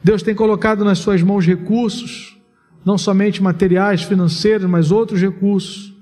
Deus 0.03 0.23
tem 0.23 0.33
colocado 0.33 0.85
nas 0.85 0.99
suas 0.99 1.21
mãos 1.21 1.45
recursos, 1.45 2.37
não 2.85 2.97
somente 2.97 3.43
materiais, 3.43 4.03
financeiros, 4.03 4.69
mas 4.69 4.91
outros 4.91 5.21
recursos. 5.21 5.93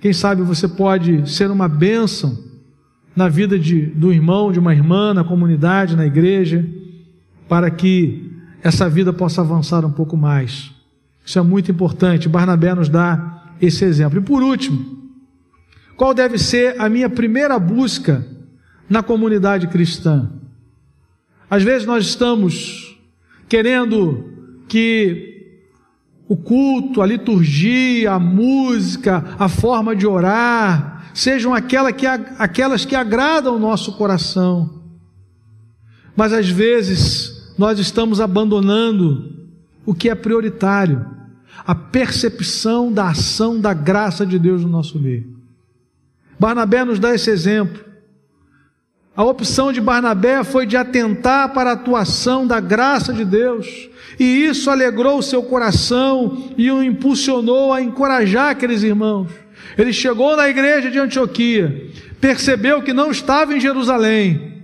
Quem 0.00 0.12
sabe 0.12 0.42
você 0.42 0.68
pode 0.68 1.28
ser 1.28 1.50
uma 1.50 1.68
bênção 1.68 2.38
na 3.16 3.28
vida 3.28 3.58
de, 3.58 3.86
do 3.86 4.12
irmão, 4.12 4.52
de 4.52 4.60
uma 4.60 4.72
irmã, 4.72 5.12
na 5.12 5.24
comunidade, 5.24 5.96
na 5.96 6.06
igreja, 6.06 6.64
para 7.48 7.68
que 7.70 8.30
essa 8.62 8.88
vida 8.88 9.12
possa 9.12 9.40
avançar 9.40 9.84
um 9.84 9.90
pouco 9.90 10.16
mais. 10.16 10.70
Isso 11.24 11.38
é 11.38 11.42
muito 11.42 11.70
importante. 11.70 12.28
Barnabé 12.28 12.74
nos 12.74 12.88
dá 12.88 13.54
esse 13.60 13.84
exemplo. 13.84 14.18
E 14.18 14.22
por 14.22 14.42
último, 14.42 14.97
qual 15.98 16.14
deve 16.14 16.38
ser 16.38 16.80
a 16.80 16.88
minha 16.88 17.10
primeira 17.10 17.58
busca 17.58 18.24
na 18.88 19.02
comunidade 19.02 19.66
cristã? 19.66 20.30
Às 21.50 21.64
vezes 21.64 21.88
nós 21.88 22.06
estamos 22.06 22.96
querendo 23.48 24.32
que 24.68 25.56
o 26.28 26.36
culto, 26.36 27.02
a 27.02 27.06
liturgia, 27.06 28.12
a 28.12 28.18
música, 28.20 29.34
a 29.40 29.48
forma 29.48 29.96
de 29.96 30.06
orar, 30.06 31.10
sejam 31.12 31.52
aquela 31.52 31.90
que, 31.90 32.06
aquelas 32.06 32.84
que 32.84 32.94
agradam 32.94 33.56
o 33.56 33.58
nosso 33.58 33.94
coração. 33.94 34.84
Mas 36.14 36.32
às 36.32 36.48
vezes 36.48 37.52
nós 37.58 37.76
estamos 37.80 38.20
abandonando 38.20 39.48
o 39.84 39.92
que 39.92 40.08
é 40.08 40.14
prioritário, 40.14 41.04
a 41.66 41.74
percepção 41.74 42.92
da 42.92 43.08
ação 43.08 43.60
da 43.60 43.74
graça 43.74 44.24
de 44.24 44.38
Deus 44.38 44.62
no 44.62 44.68
nosso 44.68 44.96
meio. 44.96 45.37
Barnabé 46.38 46.84
nos 46.84 46.98
dá 46.98 47.14
esse 47.14 47.30
exemplo. 47.30 47.88
A 49.18 49.24
opção 49.24 49.72
de 49.72 49.80
Barnabé 49.80 50.44
foi 50.44 50.64
de 50.64 50.76
atentar 50.76 51.52
para 51.52 51.70
a 51.70 51.72
atuação 51.72 52.46
da 52.46 52.60
graça 52.60 53.12
de 53.12 53.24
Deus, 53.24 53.88
e 54.16 54.44
isso 54.44 54.70
alegrou 54.70 55.18
o 55.18 55.22
seu 55.22 55.42
coração 55.42 56.52
e 56.56 56.70
o 56.70 56.80
impulsionou 56.80 57.72
a 57.72 57.82
encorajar 57.82 58.50
aqueles 58.50 58.84
irmãos. 58.84 59.28
Ele 59.76 59.92
chegou 59.92 60.36
na 60.36 60.48
igreja 60.48 60.88
de 60.88 61.00
Antioquia, 61.00 61.90
percebeu 62.20 62.80
que 62.80 62.92
não 62.92 63.10
estava 63.10 63.56
em 63.56 63.60
Jerusalém, 63.60 64.62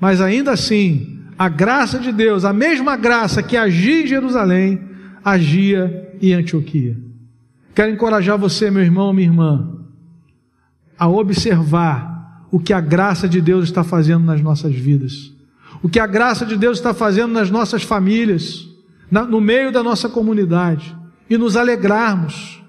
mas 0.00 0.22
ainda 0.22 0.52
assim, 0.52 1.20
a 1.38 1.48
graça 1.48 1.98
de 1.98 2.12
Deus, 2.12 2.46
a 2.46 2.54
mesma 2.54 2.96
graça 2.96 3.42
que 3.42 3.58
agia 3.58 4.04
em 4.04 4.06
Jerusalém, 4.06 4.80
agia 5.22 6.14
em 6.22 6.32
Antioquia. 6.32 6.96
Quero 7.74 7.92
encorajar 7.92 8.38
você, 8.38 8.70
meu 8.70 8.82
irmão, 8.82 9.12
minha 9.12 9.28
irmã, 9.28 9.85
a 10.98 11.08
observar 11.08 12.46
o 12.50 12.58
que 12.58 12.72
a 12.72 12.80
graça 12.80 13.28
de 13.28 13.40
Deus 13.40 13.64
está 13.64 13.84
fazendo 13.84 14.24
nas 14.24 14.40
nossas 14.40 14.74
vidas, 14.74 15.32
o 15.82 15.88
que 15.88 16.00
a 16.00 16.06
graça 16.06 16.46
de 16.46 16.56
Deus 16.56 16.78
está 16.78 16.94
fazendo 16.94 17.32
nas 17.32 17.50
nossas 17.50 17.82
famílias, 17.82 18.66
no 19.10 19.40
meio 19.40 19.70
da 19.70 19.82
nossa 19.82 20.08
comunidade, 20.08 20.96
e 21.28 21.36
nos 21.36 21.56
alegrarmos. 21.56 22.62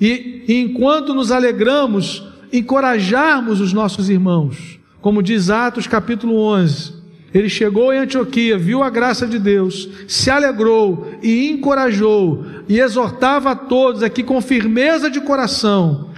E, 0.00 0.44
e 0.46 0.60
enquanto 0.60 1.14
nos 1.14 1.30
alegramos, 1.30 2.26
encorajarmos 2.52 3.60
os 3.60 3.72
nossos 3.72 4.08
irmãos. 4.08 4.78
Como 5.00 5.22
diz 5.22 5.48
Atos 5.48 5.86
capítulo 5.86 6.36
11, 6.36 7.00
ele 7.32 7.48
chegou 7.48 7.92
em 7.92 7.98
Antioquia, 7.98 8.58
viu 8.58 8.82
a 8.82 8.90
graça 8.90 9.26
de 9.26 9.38
Deus, 9.38 9.88
se 10.08 10.30
alegrou 10.30 11.12
e 11.22 11.50
encorajou 11.50 12.44
e 12.68 12.80
exortava 12.80 13.52
a 13.52 13.56
todos 13.56 14.02
aqui 14.02 14.22
com 14.22 14.40
firmeza 14.40 15.10
de 15.10 15.20
coração 15.20 16.09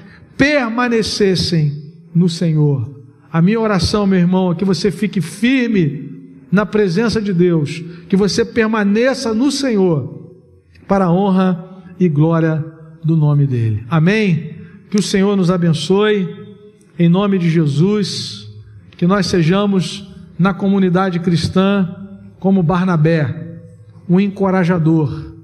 permanecessem 0.43 1.73
no 2.13 2.29
Senhor. 2.29 3.01
A 3.33 3.41
minha 3.41 3.61
oração, 3.61 4.09
meu 4.09 4.19
irmão, 4.19 4.51
é 4.51 4.57
que 4.57 4.65
você 4.65 4.91
fique 4.91 5.21
firme 5.21 6.41
na 6.51 6.67
presença 6.67 7.23
de 7.23 7.33
Deus, 7.33 7.81
que 8.09 8.17
você 8.17 8.45
permaneça 8.45 9.33
no 9.33 9.53
Senhor, 9.53 10.33
para 10.89 11.05
a 11.05 11.13
honra 11.13 11.85
e 11.99 12.09
glória 12.09 12.65
do 13.05 13.17
nome 13.17 13.47
dEle. 13.47 13.85
Amém? 13.89 14.57
Que 14.91 14.99
o 14.99 15.03
Senhor 15.03 15.37
nos 15.37 15.49
abençoe, 15.49 16.29
em 16.99 17.09
nome 17.09 17.39
de 17.39 17.49
Jesus, 17.49 18.51
que 18.97 19.07
nós 19.07 19.27
sejamos 19.27 20.13
na 20.37 20.53
comunidade 20.53 21.21
cristã 21.21 21.89
como 22.41 22.65
Barnabé, 22.65 23.61
um 24.09 24.19
encorajador. 24.19 25.37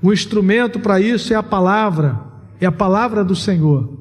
O 0.00 0.12
instrumento 0.12 0.78
para 0.78 1.00
isso 1.00 1.32
é 1.32 1.36
a 1.36 1.42
palavra, 1.42 2.20
é 2.60 2.66
a 2.66 2.72
palavra 2.72 3.24
do 3.24 3.34
Senhor. 3.34 3.99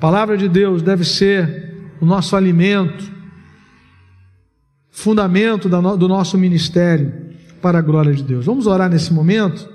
A 0.00 0.08
palavra 0.08 0.34
de 0.34 0.48
Deus 0.48 0.80
deve 0.80 1.04
ser 1.04 1.92
o 2.00 2.06
nosso 2.06 2.34
alimento, 2.34 3.04
fundamento 4.90 5.68
do 5.68 6.08
nosso 6.08 6.38
ministério 6.38 7.12
para 7.60 7.80
a 7.80 7.82
glória 7.82 8.14
de 8.14 8.22
Deus. 8.22 8.46
Vamos 8.46 8.66
orar 8.66 8.88
nesse 8.88 9.12
momento? 9.12 9.68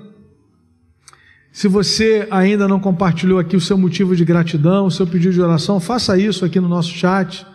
Se 1.52 1.68
você 1.68 2.26
ainda 2.28 2.66
não 2.66 2.80
compartilhou 2.80 3.38
aqui 3.38 3.54
o 3.54 3.60
seu 3.60 3.78
motivo 3.78 4.16
de 4.16 4.24
gratidão, 4.24 4.86
o 4.86 4.90
seu 4.90 5.06
pedido 5.06 5.32
de 5.32 5.40
oração, 5.40 5.78
faça 5.78 6.18
isso 6.18 6.44
aqui 6.44 6.58
no 6.58 6.68
nosso 6.68 6.90
chat. 6.90 7.46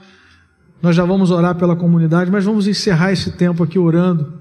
Nós 0.81 0.95
já 0.95 1.03
vamos 1.03 1.29
orar 1.29 1.55
pela 1.55 1.75
comunidade, 1.75 2.31
mas 2.31 2.45
vamos 2.45 2.67
encerrar 2.67 3.11
esse 3.11 3.33
tempo 3.33 3.61
aqui 3.63 3.77
orando, 3.77 4.31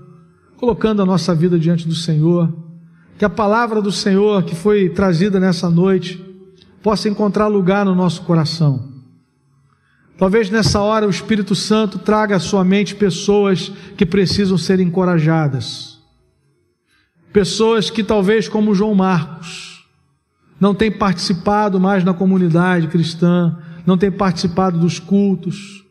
colocando 0.56 1.02
a 1.02 1.04
nossa 1.04 1.34
vida 1.34 1.58
diante 1.58 1.88
do 1.88 1.96
Senhor. 1.96 2.48
Que 3.18 3.24
a 3.24 3.28
palavra 3.28 3.82
do 3.82 3.90
Senhor 3.90 4.44
que 4.44 4.54
foi 4.54 4.88
trazida 4.88 5.40
nessa 5.40 5.68
noite 5.68 6.29
possa 6.82 7.08
encontrar 7.08 7.46
lugar 7.46 7.84
no 7.84 7.94
nosso 7.94 8.22
coração. 8.22 8.88
Talvez 10.18 10.50
nessa 10.50 10.80
hora 10.80 11.06
o 11.06 11.10
Espírito 11.10 11.54
Santo 11.54 11.98
traga 11.98 12.36
à 12.36 12.40
sua 12.40 12.62
mente 12.62 12.94
pessoas 12.94 13.72
que 13.96 14.04
precisam 14.04 14.58
ser 14.58 14.78
encorajadas. 14.78 15.98
Pessoas 17.32 17.88
que 17.88 18.04
talvez 18.04 18.48
como 18.48 18.74
João 18.74 18.94
Marcos 18.94 19.88
não 20.60 20.74
têm 20.74 20.90
participado 20.90 21.80
mais 21.80 22.04
na 22.04 22.12
comunidade 22.12 22.88
cristã, 22.88 23.56
não 23.86 23.96
têm 23.96 24.10
participado 24.10 24.78
dos 24.78 24.98
cultos. 24.98 25.86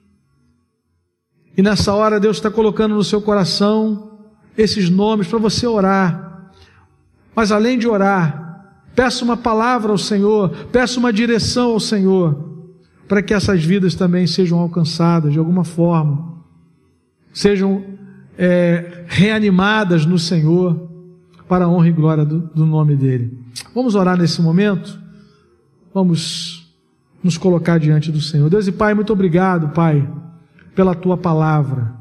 E 1.58 1.62
nessa 1.64 1.94
hora 1.94 2.20
Deus 2.20 2.38
está 2.38 2.52
colocando 2.52 2.94
no 2.94 3.04
seu 3.04 3.22
coração 3.22 4.20
esses 4.56 4.90
nomes 4.90 5.28
para 5.28 5.40
você 5.40 5.66
orar. 5.66 6.52
Mas 7.36 7.52
além 7.52 7.80
de 7.80 7.88
orar, 7.88 8.49
Peço 9.00 9.24
uma 9.24 9.38
palavra 9.38 9.94
ao 9.94 9.98
Senhor, 9.98 10.50
peço 10.74 11.00
uma 11.00 11.14
direção 11.14 11.72
ao 11.72 11.80
Senhor, 11.80 12.68
para 13.08 13.22
que 13.22 13.34
essas 13.34 13.64
vidas 13.64 13.96
também 13.96 14.28
sejam 14.28 14.60
alcançadas 14.60 15.32
de 15.32 15.40
alguma 15.40 15.64
forma, 15.64 16.34
sejam 17.32 17.82
é, 18.38 19.06
reanimadas 19.08 20.06
no 20.06 20.20
Senhor, 20.20 20.90
para 21.48 21.64
a 21.64 21.70
honra 21.70 21.88
e 21.88 21.92
glória 21.94 22.26
do, 22.26 22.42
do 22.54 22.66
nome 22.66 22.94
dEle. 22.98 23.40
Vamos 23.74 23.96
orar 23.96 24.18
nesse 24.18 24.42
momento? 24.42 25.00
Vamos 25.94 26.70
nos 27.24 27.38
colocar 27.38 27.78
diante 27.78 28.12
do 28.12 28.20
Senhor. 28.20 28.50
Deus 28.50 28.68
e 28.68 28.72
Pai, 28.74 28.94
muito 28.94 29.14
obrigado, 29.14 29.70
Pai, 29.70 30.06
pela 30.76 30.94
tua 30.94 31.16
palavra. 31.16 31.94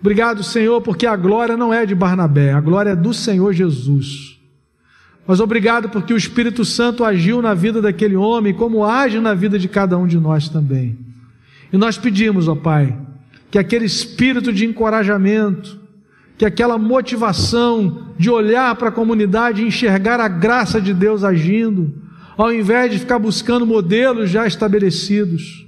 Obrigado, 0.00 0.44
Senhor, 0.44 0.80
porque 0.82 1.04
a 1.04 1.16
glória 1.16 1.56
não 1.56 1.74
é 1.74 1.84
de 1.84 1.96
Barnabé, 1.96 2.52
a 2.52 2.60
glória 2.60 2.90
é 2.90 2.96
do 2.96 3.12
Senhor 3.12 3.52
Jesus. 3.52 4.25
Mas 5.26 5.40
obrigado 5.40 5.88
porque 5.88 6.14
o 6.14 6.16
Espírito 6.16 6.64
Santo 6.64 7.04
agiu 7.04 7.42
na 7.42 7.52
vida 7.52 7.82
daquele 7.82 8.14
homem, 8.14 8.54
como 8.54 8.84
age 8.84 9.18
na 9.18 9.34
vida 9.34 9.58
de 9.58 9.68
cada 9.68 9.98
um 9.98 10.06
de 10.06 10.18
nós 10.18 10.48
também. 10.48 10.96
E 11.72 11.76
nós 11.76 11.98
pedimos, 11.98 12.46
ó 12.46 12.54
Pai, 12.54 12.96
que 13.50 13.58
aquele 13.58 13.84
espírito 13.84 14.52
de 14.52 14.64
encorajamento, 14.64 15.80
que 16.38 16.44
aquela 16.44 16.78
motivação 16.78 18.12
de 18.16 18.30
olhar 18.30 18.74
para 18.76 18.88
a 18.88 18.92
comunidade 18.92 19.62
e 19.62 19.66
enxergar 19.66 20.20
a 20.20 20.28
graça 20.28 20.80
de 20.80 20.94
Deus 20.94 21.24
agindo, 21.24 21.92
ao 22.36 22.52
invés 22.52 22.92
de 22.92 22.98
ficar 22.98 23.18
buscando 23.18 23.66
modelos 23.66 24.30
já 24.30 24.46
estabelecidos, 24.46 25.66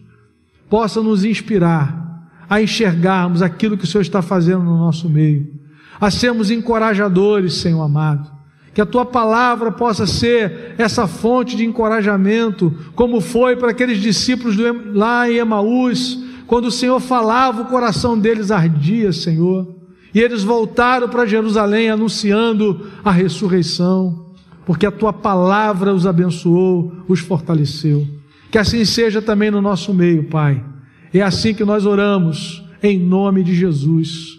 possa 0.69 1.03
nos 1.03 1.25
inspirar 1.25 2.29
a 2.49 2.63
enxergarmos 2.63 3.43
aquilo 3.43 3.77
que 3.77 3.85
o 3.85 3.87
Senhor 3.87 4.03
está 4.03 4.23
fazendo 4.23 4.63
no 4.63 4.79
nosso 4.79 5.09
meio, 5.09 5.53
a 6.01 6.11
sermos 6.11 6.51
encorajadores, 6.51 7.55
Senhor 7.55 7.83
amado. 7.83 8.38
Que 8.79 8.83
a 8.83 8.87
tua 8.87 9.05
palavra 9.05 9.73
possa 9.73 10.07
ser 10.07 10.77
essa 10.79 11.09
fonte 11.09 11.57
de 11.57 11.65
encorajamento, 11.65 12.73
como 12.95 13.21
foi 13.21 13.57
para 13.57 13.73
aqueles 13.73 14.01
discípulos 14.01 14.57
lá 14.95 15.29
em 15.29 15.39
Emaús, 15.39 16.23
quando 16.47 16.67
o 16.67 16.71
Senhor 16.71 17.01
falava, 17.01 17.63
o 17.63 17.65
coração 17.65 18.17
deles 18.17 18.53
ardia, 18.53 19.13
Senhor. 19.13 19.67
E 20.15 20.21
eles 20.21 20.45
voltaram 20.45 21.09
para 21.09 21.27
Jerusalém 21.27 21.91
anunciando 21.91 22.87
a 23.05 23.11
ressurreição, 23.11 24.27
porque 24.65 24.87
a 24.87 24.93
tua 24.93 25.13
palavra 25.13 25.93
os 25.93 26.07
abençoou, 26.07 26.93
os 27.09 27.19
fortaleceu. 27.19 28.07
Que 28.49 28.59
assim 28.59 28.85
seja 28.85 29.21
também 29.21 29.51
no 29.51 29.61
nosso 29.61 29.93
meio, 29.93 30.29
Pai. 30.29 30.65
É 31.13 31.21
assim 31.21 31.53
que 31.53 31.65
nós 31.65 31.85
oramos, 31.85 32.63
em 32.81 32.97
nome 32.97 33.43
de 33.43 33.57
Jesus. 33.57 34.39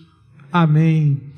Amém. 0.50 1.29